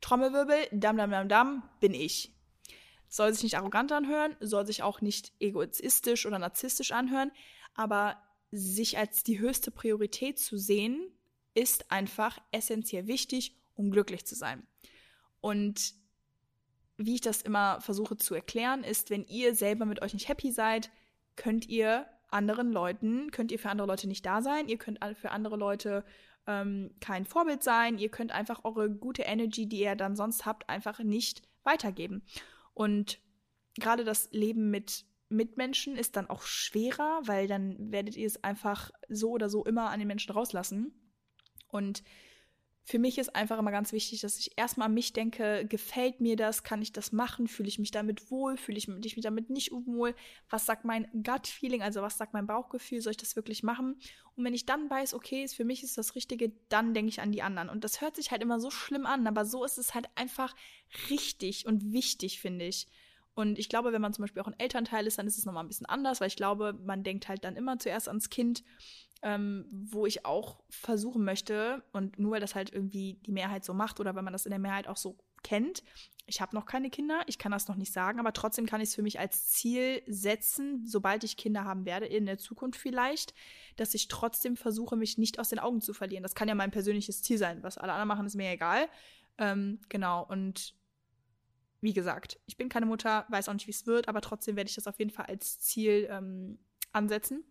[0.00, 2.32] Trommelwirbel, dam, dam, dam, dam, bin ich.
[3.10, 7.30] Soll sich nicht arrogant anhören, soll sich auch nicht egoistisch oder narzisstisch anhören,
[7.74, 8.16] aber
[8.50, 11.12] sich als die höchste Priorität zu sehen,
[11.54, 14.66] ist einfach essentiell wichtig, um glücklich zu sein.
[15.40, 15.94] Und
[16.96, 20.52] wie ich das immer versuche zu erklären, ist, wenn ihr selber mit euch nicht happy
[20.52, 20.90] seid,
[21.36, 25.30] könnt ihr anderen Leuten, könnt ihr für andere Leute nicht da sein, ihr könnt für
[25.30, 26.04] andere Leute
[26.46, 30.68] ähm, kein Vorbild sein, ihr könnt einfach eure gute Energy, die ihr dann sonst habt,
[30.68, 32.22] einfach nicht weitergeben.
[32.74, 33.20] Und
[33.74, 38.90] gerade das Leben mit Mitmenschen ist dann auch schwerer, weil dann werdet ihr es einfach
[39.08, 40.92] so oder so immer an den Menschen rauslassen.
[41.68, 42.02] Und
[42.90, 46.34] für mich ist einfach immer ganz wichtig, dass ich erstmal an mich denke, gefällt mir
[46.34, 49.70] das, kann ich das machen, fühle ich mich damit wohl, fühle ich mich damit nicht
[49.70, 50.12] wohl,
[50.48, 54.00] was sagt mein Gut-Feeling, also was sagt mein Bauchgefühl, soll ich das wirklich machen?
[54.34, 57.30] Und wenn ich dann weiß, okay, für mich ist das Richtige, dann denke ich an
[57.30, 57.68] die anderen.
[57.68, 60.56] Und das hört sich halt immer so schlimm an, aber so ist es halt einfach
[61.10, 62.88] richtig und wichtig, finde ich.
[63.34, 65.62] Und ich glaube, wenn man zum Beispiel auch ein Elternteil ist, dann ist es nochmal
[65.62, 68.64] ein bisschen anders, weil ich glaube, man denkt halt dann immer zuerst ans Kind
[69.22, 73.74] ähm, wo ich auch versuchen möchte, und nur weil das halt irgendwie die Mehrheit so
[73.74, 75.82] macht oder wenn man das in der Mehrheit auch so kennt,
[76.26, 78.90] ich habe noch keine Kinder, ich kann das noch nicht sagen, aber trotzdem kann ich
[78.90, 83.34] es für mich als Ziel setzen, sobald ich Kinder haben werde, in der Zukunft vielleicht,
[83.76, 86.22] dass ich trotzdem versuche, mich nicht aus den Augen zu verlieren.
[86.22, 87.62] Das kann ja mein persönliches Ziel sein.
[87.62, 88.88] Was alle anderen machen, ist mir egal.
[89.38, 90.74] Ähm, genau, und
[91.80, 94.68] wie gesagt, ich bin keine Mutter, weiß auch nicht, wie es wird, aber trotzdem werde
[94.68, 96.58] ich das auf jeden Fall als Ziel ähm,
[96.92, 97.42] ansetzen.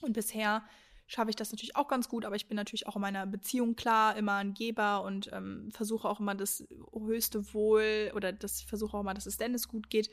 [0.00, 0.64] Und bisher
[1.08, 3.74] schaffe ich das natürlich auch ganz gut, aber ich bin natürlich auch in meiner Beziehung
[3.74, 8.96] klar, immer ein Geber und ähm, versuche auch immer das höchste Wohl oder das versuche
[8.96, 10.10] auch immer, dass es Dennis gut geht.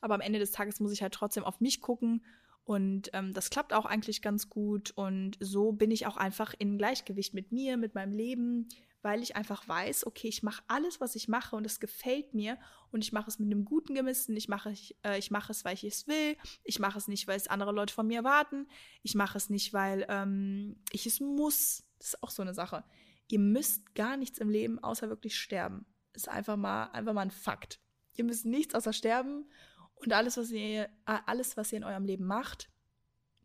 [0.00, 2.24] Aber am Ende des Tages muss ich halt trotzdem auf mich gucken
[2.64, 6.78] und ähm, das klappt auch eigentlich ganz gut und so bin ich auch einfach in
[6.78, 8.68] Gleichgewicht mit mir, mit meinem Leben,
[9.06, 12.58] weil ich einfach weiß, okay, ich mache alles, was ich mache und es gefällt mir
[12.90, 14.36] und ich mache es mit einem guten Gewissen.
[14.36, 16.36] Ich mache, ich, äh, ich mache es, weil ich es will.
[16.64, 18.66] Ich mache es nicht, weil es andere Leute von mir erwarten.
[19.04, 21.84] Ich mache es nicht, weil ähm, ich es muss.
[21.98, 22.82] Das ist auch so eine Sache.
[23.28, 25.86] Ihr müsst gar nichts im Leben außer wirklich sterben.
[26.12, 27.78] Ist einfach mal, einfach mal ein Fakt.
[28.14, 29.48] Ihr müsst nichts außer sterben
[29.94, 32.70] und alles, was ihr, alles, was ihr in eurem Leben macht,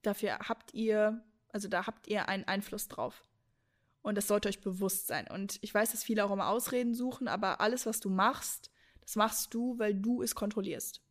[0.01, 3.23] dafür habt ihr, also da habt ihr einen Einfluss drauf.
[4.01, 5.27] Und das sollte euch bewusst sein.
[5.27, 8.71] Und ich weiß, dass viele auch immer Ausreden suchen, aber alles, was du machst,
[9.01, 11.01] das machst du, weil du es kontrollierst.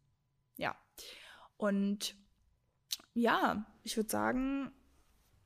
[0.57, 0.76] Ja.
[1.57, 2.16] Und
[3.14, 4.72] ja, ich würde sagen,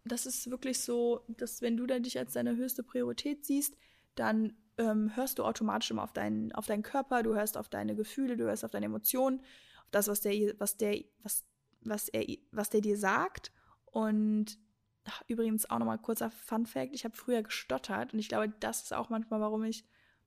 [0.05, 3.77] das ist wirklich so, dass wenn du dann dich als deine höchste Priorität siehst,
[4.15, 7.95] dann ähm, hörst du automatisch immer auf deinen, auf deinen Körper, du hörst auf deine
[7.95, 11.45] Gefühle, du hörst auf deine Emotionen, auf das, was der, was der, was,
[11.81, 13.53] was er, was der dir sagt.
[13.87, 14.59] Und
[15.07, 18.83] ach, übrigens auch nochmal kurzer Fun Fact: Ich habe früher gestottert und ich glaube, das
[18.83, 19.85] ist auch manchmal, warum ich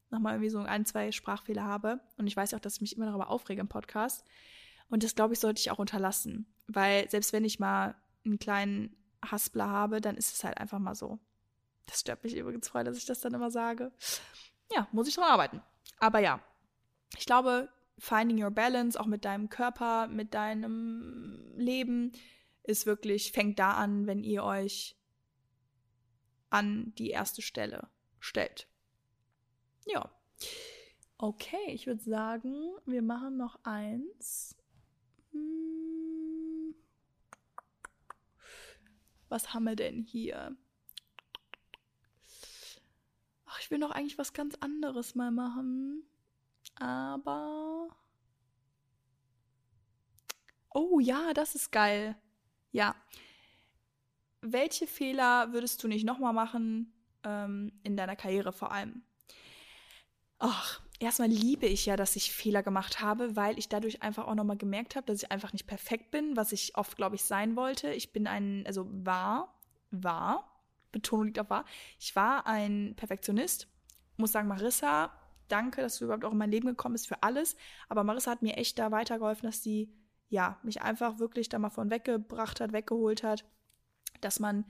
[0.09, 1.99] nochmal irgendwie so ein, zwei Sprachfehler habe.
[2.17, 4.23] Und ich weiß auch, dass ich mich immer darüber aufrege im Podcast.
[4.89, 6.45] Und das, glaube ich, sollte ich auch unterlassen.
[6.67, 10.95] Weil selbst wenn ich mal einen kleinen Haspler habe, dann ist es halt einfach mal
[10.95, 11.19] so.
[11.87, 13.91] Das stört mich übrigens voll, dass ich das dann immer sage.
[14.73, 15.61] Ja, muss ich dran arbeiten.
[15.99, 16.41] Aber ja,
[17.17, 22.11] ich glaube, finding your balance, auch mit deinem Körper, mit deinem Leben,
[22.67, 24.97] ist wirklich, fängt da an, wenn ihr euch
[26.49, 27.89] an die erste Stelle
[28.19, 28.67] stellt.
[29.85, 30.11] Ja.
[31.17, 32.53] Okay, ich würde sagen,
[32.85, 34.55] wir machen noch eins.
[35.31, 36.75] Hm.
[39.29, 40.55] Was haben wir denn hier?
[43.45, 46.03] Ach, ich will noch eigentlich was ganz anderes mal machen.
[46.75, 47.87] Aber.
[50.73, 52.15] Oh ja, das ist geil.
[52.71, 52.95] Ja.
[54.41, 56.93] Welche Fehler würdest du nicht nochmal machen
[57.23, 59.03] ähm, in deiner Karriere vor allem?
[60.39, 64.35] Ach, erstmal liebe ich ja, dass ich Fehler gemacht habe, weil ich dadurch einfach auch
[64.35, 67.55] nochmal gemerkt habe, dass ich einfach nicht perfekt bin, was ich oft, glaube ich, sein
[67.55, 67.91] wollte.
[67.93, 69.59] Ich bin ein, also war,
[69.91, 70.57] war,
[70.91, 71.65] Betonung liegt auf war,
[71.99, 73.67] ich war ein Perfektionist.
[74.17, 75.11] Muss sagen, Marissa,
[75.47, 77.55] danke, dass du überhaupt auch in mein Leben gekommen bist für alles.
[77.89, 79.91] Aber Marissa hat mir echt da weitergeholfen, dass sie,
[80.29, 83.45] ja, mich einfach wirklich da mal von weggebracht hat, weggeholt hat,
[84.21, 84.65] dass man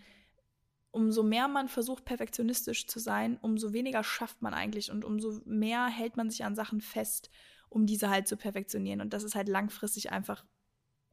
[0.92, 5.88] umso mehr man versucht, perfektionistisch zu sein, umso weniger schafft man eigentlich und umso mehr
[5.88, 7.30] hält man sich an Sachen fest,
[7.70, 9.02] um diese halt zu perfektionieren.
[9.02, 10.46] Und das ist halt langfristig einfach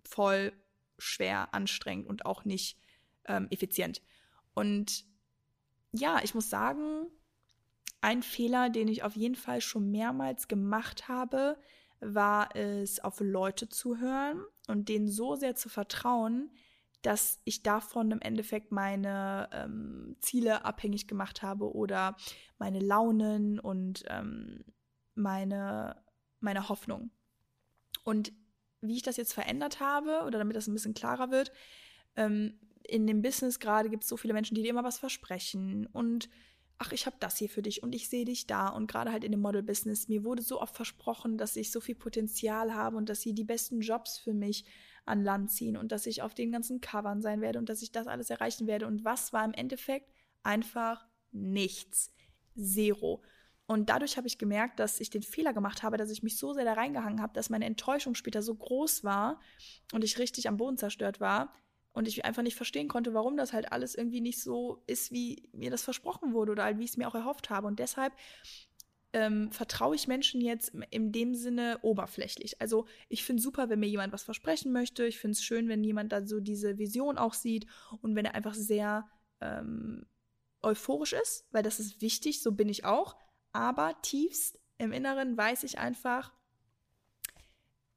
[0.04, 0.52] voll
[0.98, 2.78] schwer, anstrengend und auch nicht
[3.26, 4.00] ähm, effizient.
[4.54, 5.04] Und
[5.92, 7.06] ja, ich muss sagen,
[8.00, 11.58] ein Fehler, den ich auf jeden Fall schon mehrmals gemacht habe,
[12.04, 16.50] war es, auf Leute zu hören und denen so sehr zu vertrauen,
[17.02, 22.16] dass ich davon im Endeffekt meine ähm, Ziele abhängig gemacht habe oder
[22.58, 24.64] meine Launen und ähm,
[25.14, 26.02] meine,
[26.40, 27.10] meine Hoffnung.
[28.04, 28.32] Und
[28.80, 31.52] wie ich das jetzt verändert habe, oder damit das ein bisschen klarer wird,
[32.16, 35.86] ähm, in dem Business gerade gibt es so viele Menschen, die dir immer was versprechen
[35.86, 36.28] und
[36.78, 38.68] ach, ich habe das hier für dich und ich sehe dich da.
[38.68, 41.94] Und gerade halt in dem Model-Business, mir wurde so oft versprochen, dass ich so viel
[41.94, 44.64] Potenzial habe und dass sie die besten Jobs für mich
[45.04, 47.92] an Land ziehen und dass ich auf den ganzen Covern sein werde und dass ich
[47.92, 48.86] das alles erreichen werde.
[48.86, 50.10] Und was war im Endeffekt?
[50.42, 52.12] Einfach nichts.
[52.56, 53.22] Zero.
[53.66, 56.52] Und dadurch habe ich gemerkt, dass ich den Fehler gemacht habe, dass ich mich so
[56.52, 59.40] sehr da reingehangen habe, dass meine Enttäuschung später so groß war
[59.92, 61.52] und ich richtig am Boden zerstört war
[61.94, 65.48] und ich einfach nicht verstehen konnte, warum das halt alles irgendwie nicht so ist, wie
[65.52, 67.68] mir das versprochen wurde oder halt, wie ich es mir auch erhofft habe.
[67.68, 68.12] Und deshalb
[69.12, 72.60] ähm, vertraue ich Menschen jetzt in dem Sinne oberflächlich.
[72.60, 75.06] Also ich finde super, wenn mir jemand was versprechen möchte.
[75.06, 77.66] Ich finde es schön, wenn jemand da so diese Vision auch sieht
[78.02, 79.08] und wenn er einfach sehr
[79.40, 80.04] ähm,
[80.62, 83.16] euphorisch ist, weil das ist wichtig, so bin ich auch.
[83.52, 86.32] Aber tiefst im Inneren weiß ich einfach,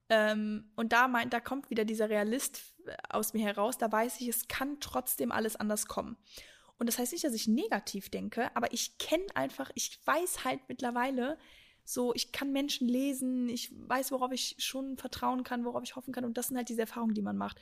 [0.09, 2.76] ähm, und da meint, da kommt wieder dieser Realist
[3.09, 6.17] aus mir heraus, da weiß ich, es kann trotzdem alles anders kommen.
[6.77, 10.61] Und das heißt nicht, dass ich negativ denke, aber ich kenne einfach, ich weiß halt
[10.67, 11.37] mittlerweile,
[11.89, 16.13] so, ich kann Menschen lesen, ich weiß, worauf ich schon vertrauen kann, worauf ich hoffen
[16.13, 16.25] kann.
[16.25, 17.61] Und das sind halt diese Erfahrungen, die man macht.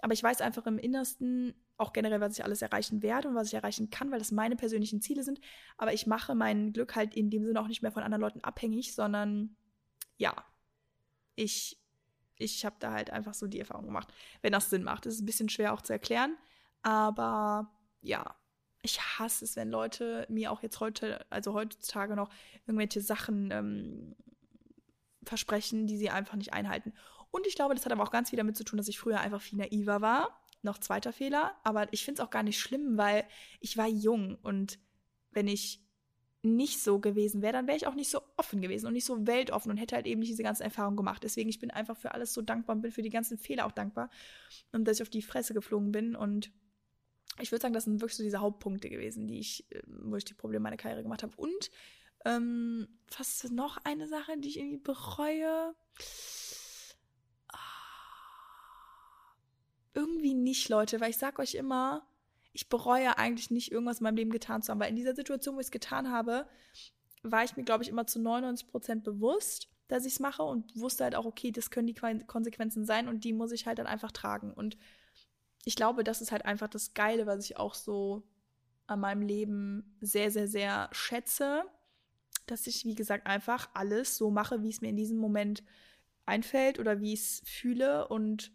[0.00, 3.48] Aber ich weiß einfach im Innersten auch generell, was ich alles erreichen werde und was
[3.48, 5.40] ich erreichen kann, weil das meine persönlichen Ziele sind.
[5.78, 8.44] Aber ich mache mein Glück halt in dem Sinne auch nicht mehr von anderen Leuten
[8.44, 9.56] abhängig, sondern
[10.18, 10.34] ja,
[11.34, 11.81] ich,
[12.42, 14.12] ich habe da halt einfach so die Erfahrung gemacht,
[14.42, 15.06] wenn das Sinn macht.
[15.06, 16.36] Das ist ein bisschen schwer auch zu erklären,
[16.82, 17.70] aber
[18.00, 18.34] ja,
[18.82, 22.30] ich hasse es, wenn Leute mir auch jetzt heute, also heutzutage noch
[22.66, 24.16] irgendwelche Sachen ähm,
[25.22, 26.92] versprechen, die sie einfach nicht einhalten.
[27.30, 29.20] Und ich glaube, das hat aber auch ganz viel damit zu tun, dass ich früher
[29.20, 30.40] einfach viel naiver war.
[30.62, 31.56] Noch zweiter Fehler.
[31.62, 33.24] Aber ich finde es auch gar nicht schlimm, weil
[33.60, 34.78] ich war jung und
[35.30, 35.80] wenn ich
[36.42, 39.26] nicht so gewesen wäre, dann wäre ich auch nicht so offen gewesen und nicht so
[39.26, 41.22] weltoffen und hätte halt eben nicht diese ganzen Erfahrungen gemacht.
[41.22, 43.72] Deswegen, ich bin einfach für alles so dankbar und bin für die ganzen Fehler auch
[43.72, 44.10] dankbar
[44.72, 46.50] und dass ich auf die Fresse geflogen bin und
[47.40, 50.24] ich würde sagen, das sind wirklich so diese Hauptpunkte gewesen, die ich, äh, wo ich
[50.24, 51.34] die Probleme meiner Karriere gemacht habe.
[51.36, 51.70] Und
[52.24, 55.74] ähm, was ist noch eine Sache, die ich irgendwie bereue?
[57.48, 57.58] Ah,
[59.94, 62.06] irgendwie nicht, Leute, weil ich sag euch immer,
[62.52, 65.56] ich bereue eigentlich nicht, irgendwas in meinem Leben getan zu haben, weil in dieser Situation,
[65.56, 66.46] wo ich es getan habe,
[67.22, 70.76] war ich mir, glaube ich, immer zu 99 Prozent bewusst, dass ich es mache und
[70.76, 73.86] wusste halt auch, okay, das können die Konsequenzen sein und die muss ich halt dann
[73.86, 74.52] einfach tragen.
[74.52, 74.76] Und
[75.64, 78.22] ich glaube, das ist halt einfach das Geile, was ich auch so
[78.86, 81.64] an meinem Leben sehr, sehr, sehr schätze,
[82.46, 85.62] dass ich, wie gesagt, einfach alles so mache, wie es mir in diesem Moment
[86.26, 88.52] einfällt oder wie ich es fühle und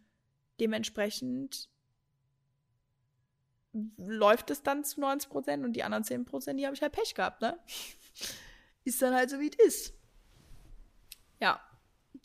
[0.59, 1.69] dementsprechend
[3.97, 6.93] läuft es dann zu 90 Prozent und die anderen 10 Prozent, die habe ich halt
[6.93, 7.57] Pech gehabt, ne?
[8.83, 9.93] ist dann halt so, wie es ist.
[11.39, 11.61] Ja,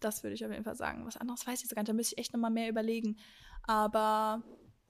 [0.00, 1.04] das würde ich auf jeden Fall sagen.
[1.06, 3.18] Was anderes weiß ich so gar nicht, da müsste ich echt nochmal mehr überlegen.
[3.64, 4.42] Aber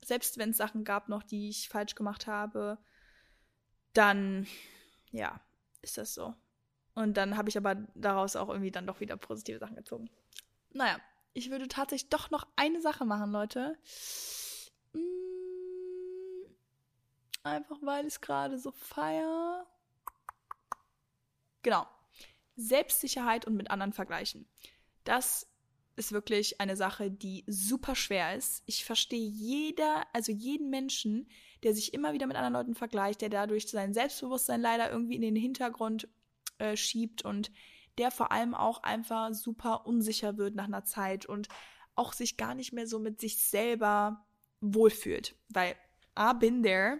[0.05, 2.77] selbst wenn es Sachen gab noch, die ich falsch gemacht habe,
[3.93, 4.47] dann,
[5.11, 5.39] ja,
[5.81, 6.33] ist das so.
[6.95, 10.09] Und dann habe ich aber daraus auch irgendwie dann doch wieder positive Sachen gezogen.
[10.71, 10.99] Naja,
[11.33, 13.77] ich würde tatsächlich doch noch eine Sache machen, Leute.
[17.43, 19.67] Einfach weil ich es gerade so feier.
[21.61, 21.85] Genau.
[22.55, 24.47] Selbstsicherheit und mit anderen vergleichen.
[25.03, 25.47] Das
[25.95, 28.63] ist wirklich eine Sache, die super schwer ist.
[28.65, 31.27] Ich verstehe jeder, also jeden Menschen,
[31.63, 35.21] der sich immer wieder mit anderen Leuten vergleicht, der dadurch sein Selbstbewusstsein leider irgendwie in
[35.21, 36.07] den Hintergrund
[36.57, 37.51] äh, schiebt und
[37.97, 41.47] der vor allem auch einfach super unsicher wird nach einer Zeit und
[41.95, 44.25] auch sich gar nicht mehr so mit sich selber
[44.61, 45.35] wohlfühlt.
[45.49, 45.75] Weil,
[46.15, 46.99] ah, bin there.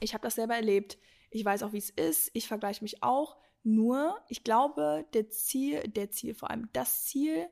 [0.00, 0.98] Ich habe das selber erlebt.
[1.30, 2.30] Ich weiß auch, wie es ist.
[2.34, 3.36] Ich vergleiche mich auch.
[3.62, 7.48] Nur, ich glaube, der Ziel, der Ziel, vor allem das Ziel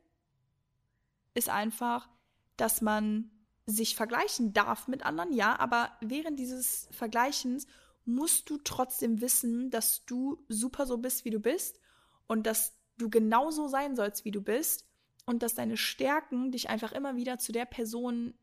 [1.35, 2.09] ist einfach,
[2.57, 3.31] dass man
[3.65, 7.67] sich vergleichen darf mit anderen, ja, aber während dieses Vergleichens
[8.05, 11.81] musst du trotzdem wissen, dass du super so bist, wie du bist
[12.27, 14.87] und dass du genauso sein sollst, wie du bist
[15.25, 18.35] und dass deine Stärken dich einfach immer wieder zu der Person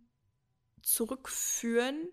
[0.82, 2.10] zurückführen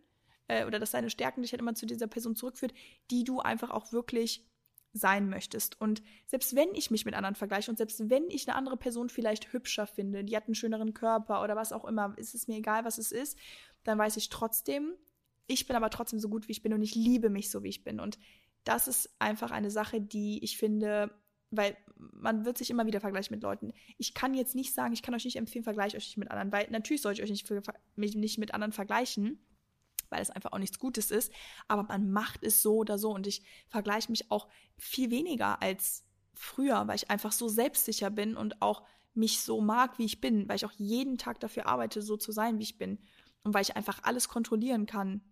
[0.48, 2.74] äh, oder dass deine Stärken dich halt immer zu dieser Person zurückführt,
[3.10, 4.46] die du einfach auch wirklich
[4.92, 5.80] sein möchtest.
[5.80, 9.08] Und selbst wenn ich mich mit anderen vergleiche und selbst wenn ich eine andere Person
[9.08, 12.56] vielleicht hübscher finde, die hat einen schöneren Körper oder was auch immer, ist es mir
[12.56, 13.38] egal, was es ist,
[13.84, 14.94] dann weiß ich trotzdem,
[15.46, 17.68] ich bin aber trotzdem so gut, wie ich bin und ich liebe mich so, wie
[17.68, 18.00] ich bin.
[18.00, 18.18] Und
[18.64, 21.14] das ist einfach eine Sache, die ich finde,
[21.50, 23.72] weil man wird sich immer wieder vergleichen mit Leuten.
[23.96, 26.50] Ich kann jetzt nicht sagen, ich kann euch nicht empfehlen, vergleicht euch nicht mit anderen,
[26.50, 29.38] weil natürlich soll ich euch nicht, nicht mit anderen vergleichen
[30.10, 31.32] weil es einfach auch nichts Gutes ist.
[31.68, 36.04] Aber man macht es so oder so und ich vergleiche mich auch viel weniger als
[36.34, 38.84] früher, weil ich einfach so selbstsicher bin und auch
[39.14, 42.32] mich so mag, wie ich bin, weil ich auch jeden Tag dafür arbeite, so zu
[42.32, 42.98] sein, wie ich bin.
[43.42, 45.22] Und weil ich einfach alles kontrollieren kann.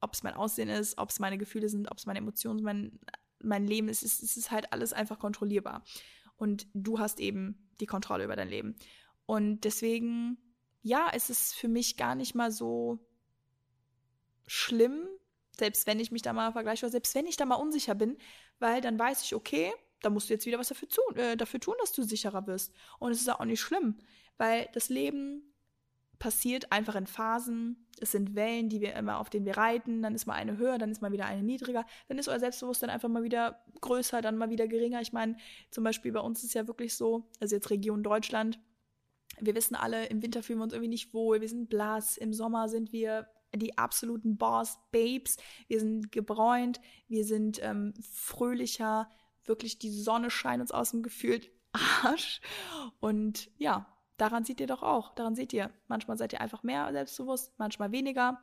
[0.00, 2.98] Ob es mein Aussehen ist, ob es meine Gefühle sind, ob es meine Emotionen, mein,
[3.42, 5.84] mein Leben ist, es ist halt alles einfach kontrollierbar.
[6.36, 8.76] Und du hast eben die Kontrolle über dein Leben.
[9.26, 10.38] Und deswegen,
[10.80, 12.98] ja, es ist für mich gar nicht mal so
[14.50, 15.06] schlimm,
[15.56, 18.18] selbst wenn ich mich da mal vergleiche, oder selbst wenn ich da mal unsicher bin,
[18.58, 19.72] weil dann weiß ich, okay,
[20.02, 22.74] da musst du jetzt wieder was dafür tun, äh, dafür tun, dass du sicherer wirst.
[22.98, 23.98] Und es ist auch nicht schlimm,
[24.38, 25.54] weil das Leben
[26.18, 27.86] passiert einfach in Phasen.
[28.00, 30.02] Es sind Wellen, die wir immer, auf denen wir reiten.
[30.02, 31.86] Dann ist mal eine höher, dann ist mal wieder eine niedriger.
[32.08, 35.00] Dann ist euer Selbstbewusstsein einfach mal wieder größer, dann mal wieder geringer.
[35.00, 35.36] Ich meine,
[35.70, 38.58] zum Beispiel bei uns ist ja wirklich so, also jetzt Region Deutschland.
[39.38, 41.40] Wir wissen alle, im Winter fühlen wir uns irgendwie nicht wohl.
[41.40, 42.16] Wir sind blass.
[42.16, 45.36] Im Sommer sind wir die absoluten Boss-Babes.
[45.66, 49.08] Wir sind gebräunt, wir sind ähm, fröhlicher,
[49.44, 51.50] wirklich die Sonne scheint uns aus dem gefühlt
[52.02, 52.40] Arsch.
[53.00, 53.86] Und ja,
[54.16, 57.92] daran seht ihr doch auch, daran seht ihr, manchmal seid ihr einfach mehr selbstbewusst, manchmal
[57.92, 58.42] weniger.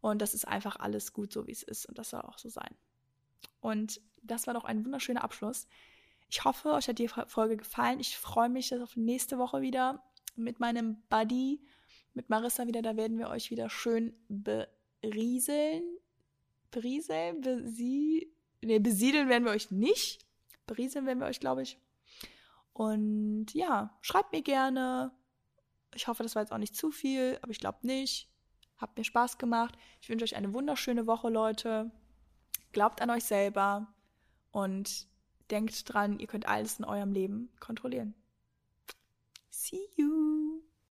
[0.00, 1.86] Und das ist einfach alles gut so, wie es ist.
[1.86, 2.74] Und das soll auch so sein.
[3.60, 5.66] Und das war doch ein wunderschöner Abschluss.
[6.28, 8.00] Ich hoffe, euch hat die Folge gefallen.
[8.00, 10.02] Ich freue mich auf nächste Woche wieder
[10.34, 11.60] mit meinem Buddy
[12.16, 15.84] mit Marissa wieder, da werden wir euch wieder schön berieseln.
[16.70, 17.42] Berieseln?
[17.42, 20.26] Besie nee, besiedeln werden wir euch nicht.
[20.66, 21.78] Berieseln werden wir euch, glaube ich.
[22.72, 25.12] Und ja, schreibt mir gerne.
[25.94, 28.28] Ich hoffe, das war jetzt auch nicht zu viel, aber ich glaube nicht.
[28.76, 29.76] Habt mir Spaß gemacht.
[30.02, 31.90] Ich wünsche euch eine wunderschöne Woche, Leute.
[32.72, 33.94] Glaubt an euch selber
[34.50, 35.06] und
[35.50, 38.14] denkt dran, ihr könnt alles in eurem Leben kontrollieren.
[39.48, 40.45] See you!